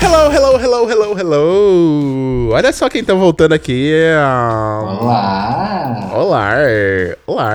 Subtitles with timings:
[0.00, 2.50] Hello, hello, hello, hello, hello!
[2.54, 3.92] Olha só quem tá voltando aqui.
[5.02, 6.10] Olá!
[6.14, 6.54] Olá!
[7.26, 7.52] Olá!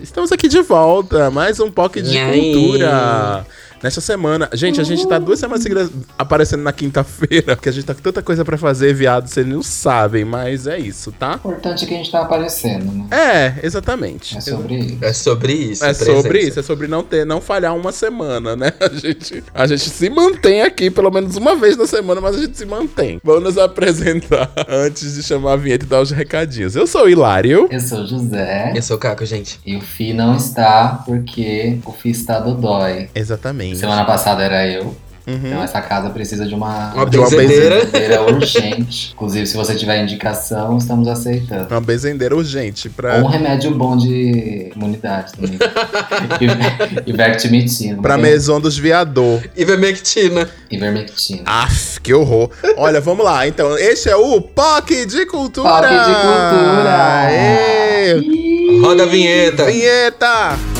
[0.00, 3.44] Estamos aqui de volta, mais um POC de cultura.
[3.82, 7.86] Nessa semana, gente, a gente tá duas semanas seguidas aparecendo na quinta-feira, porque a gente
[7.86, 11.40] tá com tanta coisa pra fazer, viado, vocês não sabem, mas é isso, tá?
[11.42, 13.06] O importante é que a gente tá aparecendo, né?
[13.10, 14.36] É, exatamente.
[14.36, 14.98] É sobre isso.
[15.00, 15.84] É sobre isso.
[15.84, 16.22] É presença.
[16.22, 18.72] sobre isso, é sobre não ter, não falhar uma semana, né?
[18.80, 22.40] A gente, a gente se mantém aqui pelo menos uma vez na semana, mas a
[22.40, 23.20] gente se mantém.
[23.22, 26.74] Vamos nos apresentar antes de chamar a vinheta e dar os recadinhos.
[26.74, 27.68] Eu sou o Hilário.
[27.70, 28.72] Eu sou o José.
[28.74, 29.60] Eu sou o Caco, gente.
[29.64, 33.08] E o Fi não está porque o Fi está do dói.
[33.14, 33.69] Exatamente.
[33.76, 34.94] Semana passada era eu.
[35.26, 35.36] Uhum.
[35.44, 37.76] Então essa casa precisa de uma, Uma De uma benzedeira.
[37.84, 39.12] benzedeira urgente.
[39.14, 41.68] Inclusive, se você tiver indicação, estamos aceitando.
[41.72, 45.58] Uma benzendeira urgente pra, Ou um remédio bom de imunidade também.
[47.06, 48.00] Ivermectina.
[48.02, 49.42] pra maison dos viador.
[49.56, 50.48] Ivermectina.
[50.70, 51.42] Ivermectina.
[51.46, 52.50] Aff, que horror.
[52.76, 53.46] Olha, vamos lá.
[53.46, 55.68] Então, este é o POC de Cultura.
[55.68, 57.18] POC de cultura!
[57.26, 58.80] Aê!
[58.80, 59.64] Roda a vinheta.
[59.66, 60.79] Vinheta!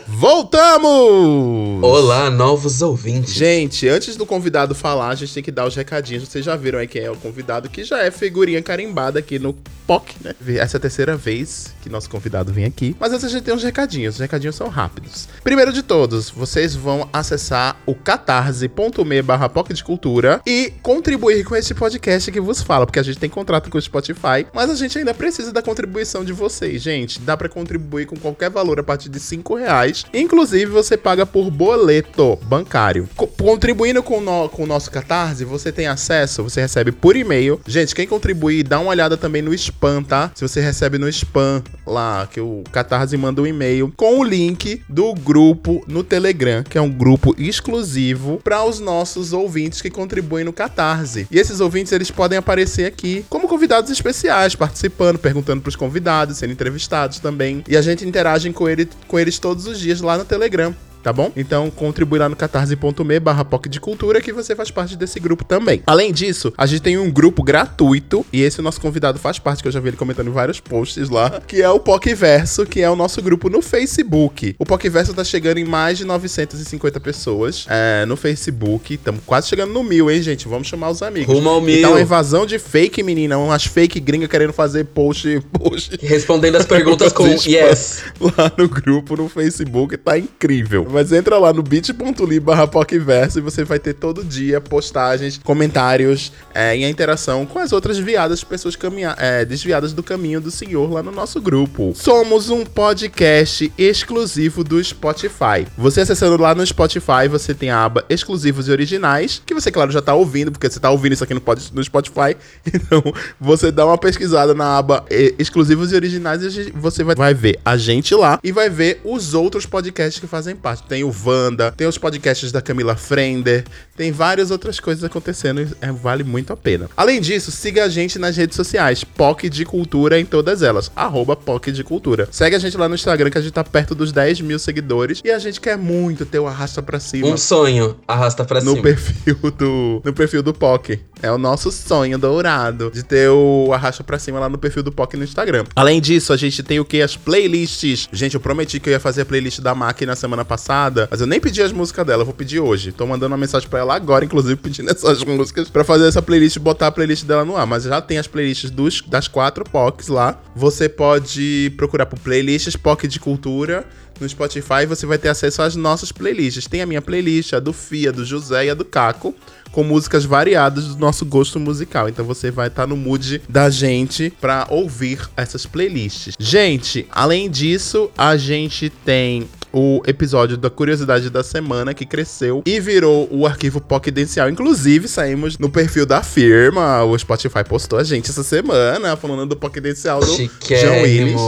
[0.21, 1.81] Voltamos!
[1.81, 3.33] Olá, novos ouvintes.
[3.33, 6.27] Gente, antes do convidado falar, a gente tem que dar os recadinhos.
[6.27, 9.55] Vocês já viram aí quem é o convidado, que já é figurinha carimbada aqui no
[9.87, 10.35] POC, né?
[10.59, 12.95] Essa é a terceira vez que nosso convidado vem aqui.
[12.99, 14.13] Mas antes a gente tem uns recadinhos.
[14.13, 15.27] Os recadinhos são rápidos.
[15.43, 21.55] Primeiro de todos, vocês vão acessar o catarse.me barra POC de Cultura e contribuir com
[21.55, 24.75] esse podcast que vos fala, porque a gente tem contrato com o Spotify, mas a
[24.75, 27.19] gente ainda precisa da contribuição de vocês, gente.
[27.19, 30.05] Dá pra contribuir com qualquer valor a partir de 5 reais.
[30.13, 33.07] Inclusive, você paga por boleto bancário.
[33.15, 37.15] Co- contribuindo com, o no- com o nosso Catarse, você tem acesso, você recebe por
[37.15, 37.59] e-mail.
[37.65, 40.31] Gente, quem contribuir, dá uma olhada também no spam, tá?
[40.35, 44.81] Se você recebe no spam lá, que o Catarse manda um e-mail com o link
[44.89, 50.43] do grupo no Telegram, que é um grupo exclusivo para os nossos ouvintes que contribuem
[50.43, 51.27] no Catarse.
[51.31, 56.51] E esses ouvintes, eles podem aparecer aqui como convidados especiais, participando, perguntando pros convidados, sendo
[56.53, 57.63] entrevistados também.
[57.67, 60.75] E a gente interage com, ele, com eles todos os dias lá no Telegram.
[61.03, 61.31] Tá bom?
[61.35, 65.43] Então contribui lá no catarse.me barra POC de Cultura que você faz parte desse grupo
[65.43, 65.81] também.
[65.87, 69.67] Além disso, a gente tem um grupo gratuito e esse nosso convidado faz parte, que
[69.67, 72.81] eu já vi ele comentando em vários posts lá, que é o POC Verso, que
[72.81, 74.55] é o nosso grupo no Facebook.
[74.59, 78.93] O POC Verso tá chegando em mais de 950 pessoas é, no Facebook.
[78.93, 80.47] Estamos quase chegando no mil, hein, gente?
[80.47, 81.33] Vamos chamar os amigos.
[81.33, 81.89] Rumo ao tá mil.
[81.89, 83.37] uma invasão de fake, menina.
[83.37, 88.03] Umas fake gringas querendo fazer post, post Respondendo as perguntas com yes.
[88.19, 90.85] lá no grupo, no Facebook, tá incrível.
[90.91, 96.31] Mas entra lá no bit.ly barra PocVerso e você vai ter todo dia postagens, comentários
[96.53, 98.77] é, e a interação com as outras viadas, pessoas
[99.17, 101.93] é, desviadas do caminho do Senhor lá no nosso grupo.
[101.95, 105.67] Somos um podcast exclusivo do Spotify.
[105.77, 109.91] Você acessando lá no Spotify, você tem a aba exclusivos e originais, que você, claro,
[109.91, 111.41] já tá ouvindo, porque você tá ouvindo isso aqui no,
[111.73, 112.35] no Spotify.
[112.91, 113.03] Então,
[113.39, 117.77] você dá uma pesquisada na aba eh, exclusivos e originais e você vai ver a
[117.77, 120.80] gente lá e vai ver os outros podcasts que fazem parte.
[120.87, 123.63] Tem o Wanda, tem os podcasts da Camila Frender,
[123.95, 126.89] tem várias outras coisas acontecendo e é, vale muito a pena.
[126.97, 131.35] Além disso, siga a gente nas redes sociais, POC de Cultura em todas elas, arroba
[131.35, 132.27] POC de Cultura.
[132.31, 135.21] Segue a gente lá no Instagram que a gente tá perto dos 10 mil seguidores
[135.23, 137.95] e a gente quer muito ter o arrasta pra cima Um sonho.
[138.07, 138.83] Arrasta pra no cima.
[138.83, 140.99] perfil do no perfil do POC.
[141.21, 144.91] É o nosso sonho dourado de ter o arracha pra cima lá no perfil do
[144.91, 145.65] POC no Instagram.
[145.75, 148.09] Além disso, a gente tem o que as playlists.
[148.11, 151.21] Gente, eu prometi que eu ia fazer a playlist da Maki na semana passada, mas
[151.21, 152.91] eu nem pedi as músicas dela, eu vou pedir hoje.
[152.91, 156.55] Tô mandando uma mensagem pra ela agora, inclusive pedindo essas músicas pra fazer essa playlist
[156.55, 159.63] e botar a playlist dela no ar, mas já tem as playlists dos, das quatro
[159.63, 160.41] POCs lá.
[160.55, 163.85] Você pode procurar por playlists POC de cultura
[164.21, 166.67] no Spotify você vai ter acesso às nossas playlists.
[166.67, 169.35] Tem a minha playlist, a do Fia, do José e a do Caco,
[169.71, 172.09] com músicas variadas do nosso gosto musical.
[172.09, 176.35] Então você vai estar no mood da gente pra ouvir essas playlists.
[176.39, 182.79] Gente, além disso, a gente tem o episódio da Curiosidade da Semana, que cresceu e
[182.79, 184.49] virou o arquivo Poquidencial.
[184.49, 187.03] Inclusive, saímos no perfil da firma.
[187.03, 191.41] O Spotify postou a gente essa semana, falando do Poquidencial do João Willis.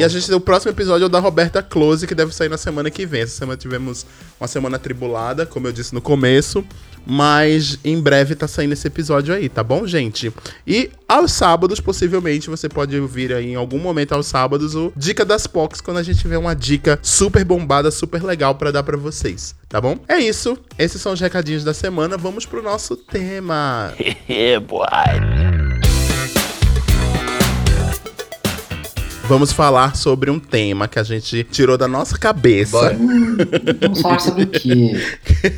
[0.00, 2.48] E a gente tem o próximo episódio é o da Roberta Close, que deve sair
[2.48, 3.22] na semana que vem.
[3.22, 4.06] Essa semana tivemos
[4.40, 6.64] uma semana tribulada, como eu disse no começo.
[7.06, 10.32] Mas em breve tá saindo esse episódio aí, tá bom, gente?
[10.66, 15.24] E aos sábados, possivelmente, você pode ouvir aí em algum momento aos sábados o Dica
[15.24, 18.96] das Pocs, quando a gente tiver uma dica super bombada, super legal pra dar pra
[18.96, 19.98] vocês, tá bom?
[20.08, 20.58] É isso.
[20.78, 22.16] Esses são os recadinhos da semana.
[22.16, 23.94] Vamos pro nosso tema.
[29.28, 32.70] Vamos falar sobre um tema que a gente tirou da nossa cabeça.
[32.70, 32.96] Bora.
[33.80, 34.92] Vamos falar sobre o quê?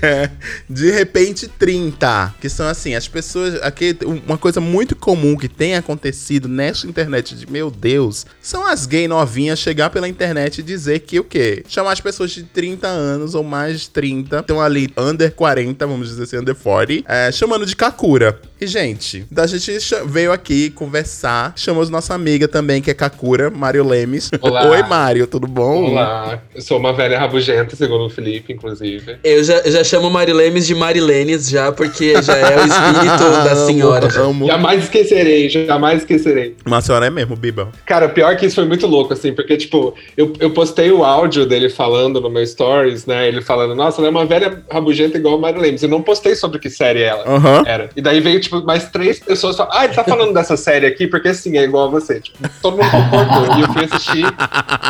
[0.02, 0.30] É,
[0.68, 5.74] de repente 30, que são assim, as pessoas, aqui uma coisa muito comum que tem
[5.74, 11.00] acontecido nessa internet de meu Deus, são as gay novinhas chegar pela internet e dizer
[11.00, 11.64] que o quê?
[11.68, 16.08] Chamar as pessoas de 30 anos ou mais de 30, estão ali under 40, vamos
[16.08, 18.40] dizer assim, under 40, é, chamando de Kakura.
[18.60, 19.70] E gente, a gente
[20.06, 24.30] veio aqui conversar, chamamos nossa amiga também que é Kakura, Mário Lemes.
[24.40, 24.68] Olá.
[24.68, 25.84] Oi Mário, tudo bom?
[25.92, 29.16] Olá, eu sou uma velha rabugenta, segundo o Felipe, inclusive.
[29.22, 34.10] Eu já, já chamo Marilemes de Marilenes já, porque já é o espírito da senhora.
[34.10, 34.22] já.
[34.22, 34.48] Amo.
[34.48, 36.56] Jamais esquecerei, jamais esquecerei.
[36.64, 37.70] Mas a senhora é mesmo, Biba.
[37.86, 41.46] Cara, pior que isso foi muito louco, assim, porque, tipo, eu, eu postei o áudio
[41.46, 43.28] dele falando no meu stories, né?
[43.28, 45.80] Ele falando, nossa, ela é uma velha rabugenta igual a Mary Lemes.
[45.84, 47.62] Eu não postei sobre que série ela Aham.
[47.64, 47.88] era.
[47.94, 51.06] E daí veio, tipo, mais três pessoas falando, ah, ele tá falando dessa série aqui,
[51.06, 52.20] porque sim, é igual a você.
[52.20, 53.56] Tipo, todo mundo concordou.
[53.56, 54.24] e eu fui assistir,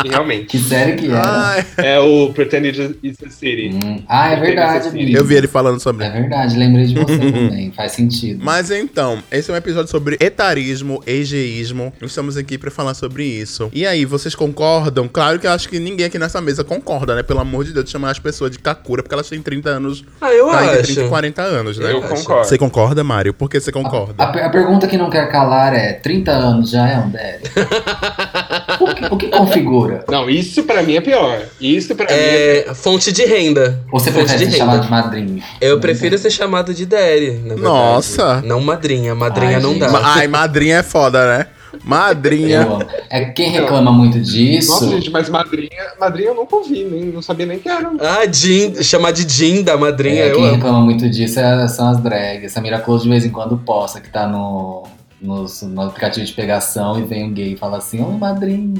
[0.05, 0.45] e realmente.
[0.45, 1.65] Que série que era?
[1.77, 2.67] É o Pretend
[3.03, 3.69] It's a City.
[3.73, 6.05] Hum, Ah, é verdade, eu vi ele falando sobre.
[6.05, 7.71] É verdade, lembrei de você também.
[7.71, 8.43] Faz sentido.
[8.43, 11.93] Mas então, esse é um episódio sobre etarismo, egeísmo.
[12.01, 13.69] Estamos aqui pra falar sobre isso.
[13.73, 15.07] E aí, vocês concordam?
[15.07, 17.23] Claro que eu acho que ninguém aqui nessa mesa concorda, né?
[17.23, 20.03] Pelo amor de Deus, de chamar as pessoas de Kakura, porque elas têm 30 anos.
[20.21, 20.83] Ah, eu tá, acho.
[20.83, 21.91] 30 e 40 anos, né?
[21.91, 22.47] Eu concordo.
[22.47, 23.33] Você concorda, Mário?
[23.33, 24.13] Por que você concorda?
[24.23, 27.49] A, per- a pergunta que não quer calar é: 30 anos já é um Daddy?
[28.79, 30.05] o, que, o que configura?
[30.09, 31.41] Não, isso pra mim é pior.
[31.59, 33.83] Isso pra mim é É fonte de renda.
[33.91, 34.71] Ou você fonte prefere de ser renda.
[34.71, 35.43] chamado de madrinha?
[35.59, 37.61] Eu prefiro ser chamado de verdade.
[37.61, 38.41] Nossa.
[38.41, 39.13] Não madrinha.
[39.15, 39.79] Madrinha Ai, não gente.
[39.81, 39.99] dá.
[40.03, 41.47] Ai, madrinha é foda, né?
[41.83, 42.67] Madrinha.
[43.09, 44.71] É que quem reclama muito disso.
[44.71, 45.69] Nossa, gente, mas madrinha,
[45.99, 47.89] madrinha eu nunca ouvi, nem, não sabia nem que era.
[47.99, 50.55] Ah, Jean, chamar de Jean da madrinha, é, eu quem amo.
[50.55, 52.55] reclama muito disso é- são as drags.
[52.57, 54.83] A Miraculous de vez em quando posta que tá no,
[55.21, 58.73] nos- no, aplicativo de pegação e vem um gay e fala assim: Oi, madrinha.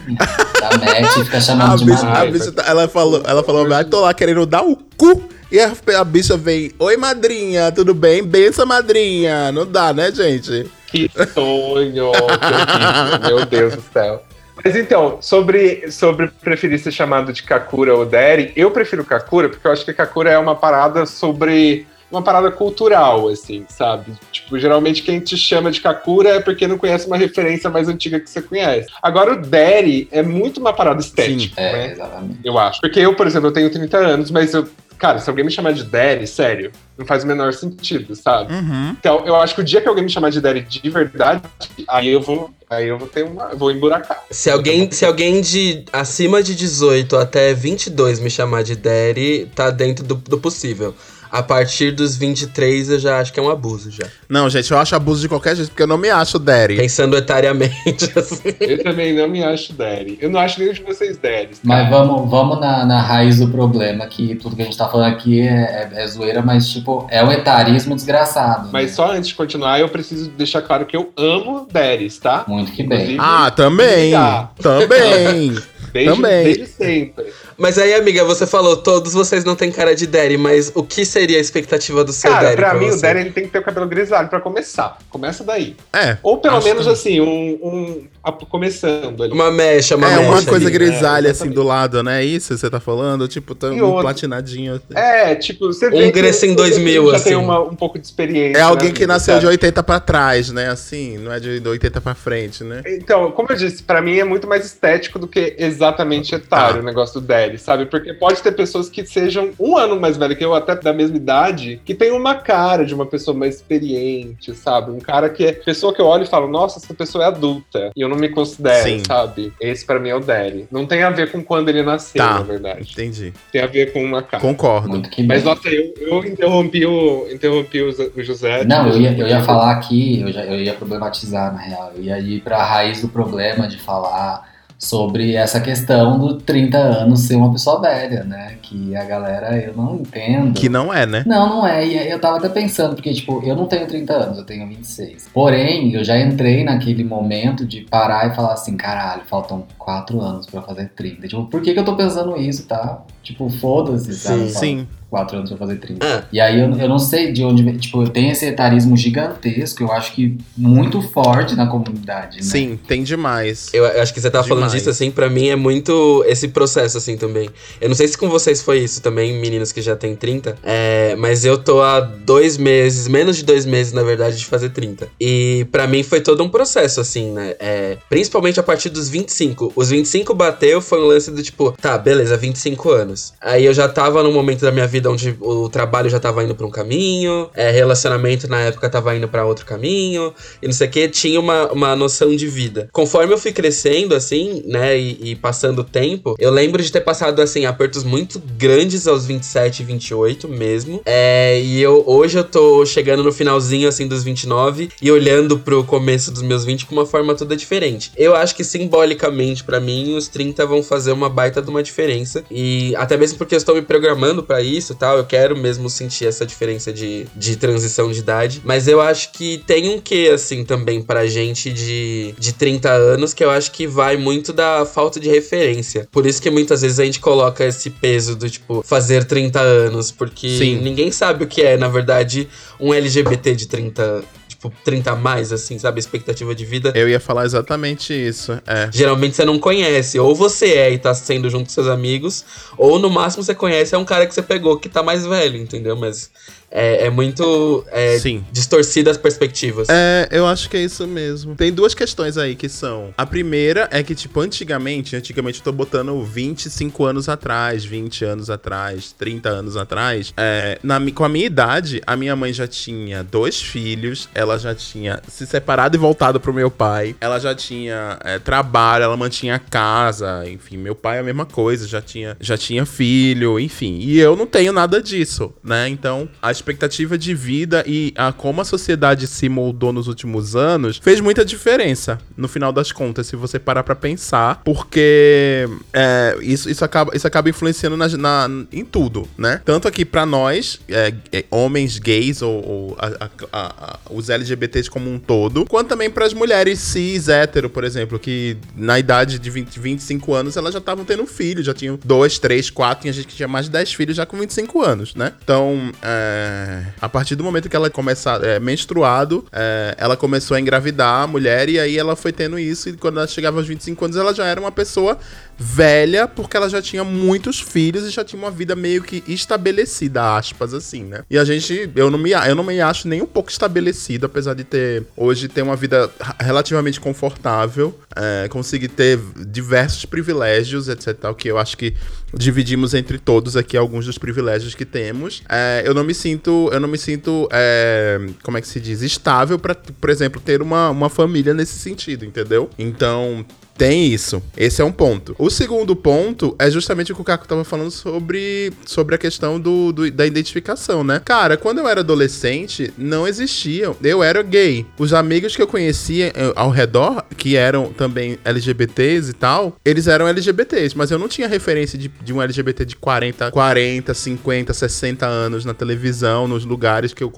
[0.59, 2.31] Dá match e fica A chamando de bicha, a madrinha.
[2.31, 5.21] bicha tá- ela falou, ela falou, ah, tô lá querendo dar o cu.
[5.51, 8.23] E a, a bicha vem, oi madrinha, tudo bem?
[8.23, 9.51] Benção, madrinha.
[9.51, 10.67] Não dá, né, gente?
[10.91, 12.11] Que sonho!
[12.11, 14.23] que Meu Deus do céu.
[14.63, 19.65] Mas então, sobre, sobre preferir ser chamado de Kakura ou Daddy, eu prefiro Kakura porque
[19.65, 21.87] eu acho que Kakura é uma parada sobre.
[22.11, 24.13] Uma parada cultural, assim, sabe?
[24.31, 28.19] Tipo, geralmente quem te chama de Kakura é porque não conhece uma referência mais antiga
[28.19, 28.87] que você conhece.
[28.99, 31.91] Agora, o Daddy é muito uma parada estética, É, né?
[31.91, 32.39] exatamente.
[32.43, 32.81] Eu acho.
[32.81, 34.67] Porque eu, por exemplo, eu tenho 30 anos, mas eu.
[34.99, 38.53] Cara, se alguém me chamar de Daddy, sério, não faz o menor sentido, sabe?
[38.53, 38.95] Uhum.
[38.99, 41.41] Então, eu acho que o dia que alguém me chamar de Daddy de verdade,
[41.87, 42.51] aí eu vou.
[42.69, 43.55] Aí eu vou ter uma.
[43.55, 44.21] Vou emburacar.
[44.29, 49.71] Se alguém, se alguém de acima de 18 até 22 me chamar de Daddy, tá
[49.71, 50.93] dentro do, do possível.
[51.31, 54.07] A partir dos 23 eu já acho que é um abuso já.
[54.27, 56.75] Não, gente, eu acho abuso de qualquer jeito, porque eu não me acho Daddy.
[56.77, 58.41] Pensando etariamente, assim.
[58.59, 60.17] Eu também não me acho Daddy.
[60.21, 61.51] Eu não acho nenhum de vocês Daddy.
[61.63, 65.13] Mas vamos, vamos na, na raiz do problema, que tudo que a gente tá falando
[65.13, 68.69] aqui é, é- é zoeira, mas tipo, é um etarismo desgraçado.
[68.71, 68.95] Mas né?
[68.95, 72.43] só antes de continuar, eu preciso deixar claro que eu amo Daddies, tá?
[72.47, 72.97] Muito que bem.
[73.13, 74.13] Inclusive, Ah, também.
[74.61, 75.51] Também.
[75.93, 76.43] desde, também.
[76.43, 77.25] desde sempre.
[77.59, 81.03] Mas aí, amiga, você falou, todos vocês não têm cara de Daddy, mas o que
[81.05, 83.01] seria a expectativa do seu Cara, Daddy pra pra mim, o você?
[83.01, 84.97] Daddy ele tem que ter o cabelo grisalho pra começar.
[85.09, 85.75] Começa daí.
[85.91, 86.17] É.
[86.23, 87.59] Ou pelo menos que- assim, um.
[87.61, 89.33] um a- começando ali.
[89.33, 90.29] Uma mecha, uma é mecha.
[90.29, 90.73] uma coisa ali.
[90.73, 92.23] grisalha é, assim do lado, né?
[92.23, 93.27] Isso que você tá falando?
[93.27, 94.01] Tipo, tá E um outro.
[94.03, 94.75] platinadinho.
[94.75, 94.83] assim.
[94.95, 97.29] É, tipo, você Um vê que Grecem eu- 2000, eu já assim.
[97.29, 98.57] tem uma, um pouco de experiência.
[98.59, 99.41] É alguém na que nasceu sabe?
[99.41, 100.69] de 80 pra trás, né?
[100.69, 102.81] Assim, não é de 80 pra frente, né?
[102.85, 106.79] Então, como eu disse, pra mim é muito mais estético do que exatamente etário Tá.
[106.81, 107.25] o negócio do
[107.57, 107.85] Sabe?
[107.85, 111.17] Porque pode ter pessoas que sejam um ano mais velha que eu, até da mesma
[111.17, 114.91] idade, que tem uma cara de uma pessoa mais experiente, sabe?
[114.91, 117.91] Um cara que é pessoa que eu olho e falo, nossa, essa pessoa é adulta.
[117.95, 119.03] E eu não me considero, Sim.
[119.05, 119.53] sabe?
[119.59, 120.67] Esse pra mim é o Daddy.
[120.71, 122.35] Não tem a ver com quando ele nasceu, Tá.
[122.35, 122.91] na verdade.
[122.91, 123.33] Entendi.
[123.51, 124.41] Tem a ver com uma cara.
[124.41, 125.01] Concordo.
[125.27, 128.63] Mas nossa, eu, eu interrompi, o, interrompi o, José.
[128.65, 131.91] Não, eu ia, eu ia falar aqui, eu, já, eu ia problematizar, na real.
[131.95, 134.48] Eu ia ir pra raiz do problema de falar
[134.79, 138.55] sobre essa questão do 30 anos ser uma pessoa velha, né?
[138.61, 140.53] Que a galera, eu não entendo.
[140.53, 141.23] Que não é, né?
[141.27, 141.85] Não, não é.
[141.85, 145.27] E eu tava até pensando, porque, tipo, eu não tenho 30 anos, eu tenho 26.
[145.33, 150.47] Porém, eu já entrei naquele momento de parar e falar assim, caralho, faltam 4 anos
[150.47, 151.27] pra fazer 30.
[151.27, 153.03] Tipo, por que, que eu tô pensando isso, tá?
[153.21, 154.49] Tipo, foda-se, sabe?
[154.49, 154.87] Sim.
[155.09, 156.05] quatro anos pra fazer 30.
[156.05, 156.23] Ah.
[156.31, 157.77] E aí eu, eu não sei de onde.
[157.77, 162.43] Tipo, eu tenho esse etarismo gigantesco, eu acho que muito forte na comunidade, né?
[162.43, 163.69] Sim, tem demais.
[163.73, 164.47] Eu, eu acho que você tá demais.
[164.47, 167.49] falando disso, assim, pra mim é muito esse processo, assim, também.
[167.79, 171.15] Eu não sei se com vocês foi isso também, meninos que já têm 30, é,
[171.17, 175.09] mas eu tô há dois meses, menos de dois meses, na verdade, de fazer 30.
[175.19, 177.55] E para mim foi todo um processo, assim, né?
[177.59, 179.73] É, principalmente a partir dos 25.
[179.75, 183.33] Os 25 bateu, foi um lance do tipo, tá, beleza, 25 anos.
[183.41, 186.55] Aí eu já tava num momento da minha vida onde o trabalho já tava indo
[186.55, 190.87] pra um caminho, é, relacionamento na época tava indo para outro caminho, e não sei
[190.87, 192.89] o que, tinha uma, uma noção de vida.
[192.91, 197.01] Conforme eu fui crescendo, assim, né, e, e passando o tempo, eu lembro de ter
[197.01, 201.01] passado, assim, apertos muito grandes aos 27 e 28 mesmo.
[201.05, 205.83] É, e eu hoje eu tô chegando no finalzinho, assim, dos 29 e olhando pro
[205.83, 208.11] começo dos meus 20 com uma forma toda diferente.
[208.15, 212.43] Eu acho que simbolicamente, para mim, os 30 vão fazer uma baita de uma diferença.
[212.49, 216.25] E até mesmo porque eu estou me programando para isso tal, eu quero mesmo sentir
[216.25, 218.61] essa diferença de, de transição de idade.
[218.63, 223.33] Mas eu acho que tem um quê, assim, também pra gente de, de 30 anos,
[223.33, 226.07] que eu acho que vai muito da falta de referência.
[226.11, 230.11] Por isso que muitas vezes a gente coloca esse peso do, tipo, fazer 30 anos,
[230.11, 230.81] porque Sim.
[230.81, 232.47] ninguém sabe o que é, na verdade,
[232.79, 234.23] um LGBT de 30
[234.59, 235.99] tipo, 30 a mais, assim, sabe?
[235.99, 236.91] Expectativa de vida.
[236.93, 238.51] Eu ia falar exatamente isso.
[238.67, 238.89] É.
[238.91, 240.19] Geralmente você não conhece.
[240.19, 242.43] Ou você é e tá sendo junto com seus amigos,
[242.77, 245.57] ou no máximo você conhece é um cara que você pegou que tá mais velho,
[245.57, 245.95] entendeu?
[245.95, 246.29] Mas
[246.71, 248.45] é, é muito é, Sim.
[248.51, 249.87] distorcida as perspectivas.
[249.89, 251.55] É, eu acho que é isso mesmo.
[251.55, 253.13] Tem duas questões aí que são.
[253.17, 258.49] A primeira é que, tipo, antigamente, antigamente eu tô botando 25 anos atrás, 20 anos
[258.49, 260.33] atrás, 30 anos atrás.
[260.37, 264.75] É, na, com a minha idade, a minha mãe já tinha dois filhos, ela já
[264.75, 267.15] tinha se separado e voltado pro meu pai.
[267.19, 271.87] Ela já tinha é, trabalho, ela mantinha casa, enfim, meu pai é a mesma coisa,
[271.87, 273.99] já tinha, já tinha filho, enfim.
[273.99, 275.87] E eu não tenho nada disso, né?
[275.87, 280.99] Então, as expectativa de vida e a como a sociedade se moldou nos últimos anos
[281.01, 286.69] fez muita diferença, no final das contas, se você parar pra pensar, porque é, isso,
[286.69, 289.61] isso, acaba, isso acaba influenciando na, na, em tudo, né?
[289.63, 294.89] Tanto aqui para nós, é, é, homens gays ou, ou a, a, a, os LGBTs
[294.89, 299.39] como um todo, quanto também para as mulheres cis, hétero, por exemplo, que na idade
[299.39, 303.13] de 20, 25 anos elas já estavam tendo filho, já tinham dois, três, quatro, tinha
[303.13, 305.33] gente que tinha mais de 10 filhos já com 25 anos, né?
[305.43, 310.55] Então, é, é, a partir do momento que ela começa é, menstruado, é, ela começou
[310.57, 313.67] a engravidar a mulher e aí ela foi tendo isso e quando ela chegava aos
[313.67, 315.17] 25 anos ela já era uma pessoa
[315.59, 320.37] velha porque ela já tinha muitos filhos e já tinha uma vida meio que estabelecida,
[320.37, 321.23] aspas assim, né?
[321.29, 324.53] E a gente, eu não me, eu não me acho nem um pouco estabelecido, apesar
[324.53, 331.49] de ter hoje ter uma vida relativamente confortável, é, conseguir ter diversos privilégios, etc, que
[331.49, 331.93] eu acho que
[332.33, 335.43] dividimos entre todos aqui alguns dos privilégios que temos.
[335.49, 339.01] É, eu não me sinto, eu não me sinto, é, como é que se diz,
[339.01, 342.69] estável para, por exemplo, ter uma, uma família nesse sentido, entendeu?
[342.77, 343.45] Então
[343.79, 344.43] tem isso.
[344.57, 345.33] Esse é um ponto.
[345.39, 349.57] O segundo ponto é justamente o que o Caco tava falando sobre, sobre a questão
[349.57, 351.21] do, do, da identificação, né?
[351.23, 353.95] Cara, quando eu era adolescente, não existiam.
[354.03, 354.85] Eu era gay.
[354.97, 360.07] Os amigos que eu conhecia eh, ao redor, que eram também LGBTs e tal, eles
[360.07, 364.73] eram LGBTs, mas eu não tinha referência de, de um LGBT de 40, 40, 50,
[364.73, 367.31] 60 anos na televisão, nos lugares que eu.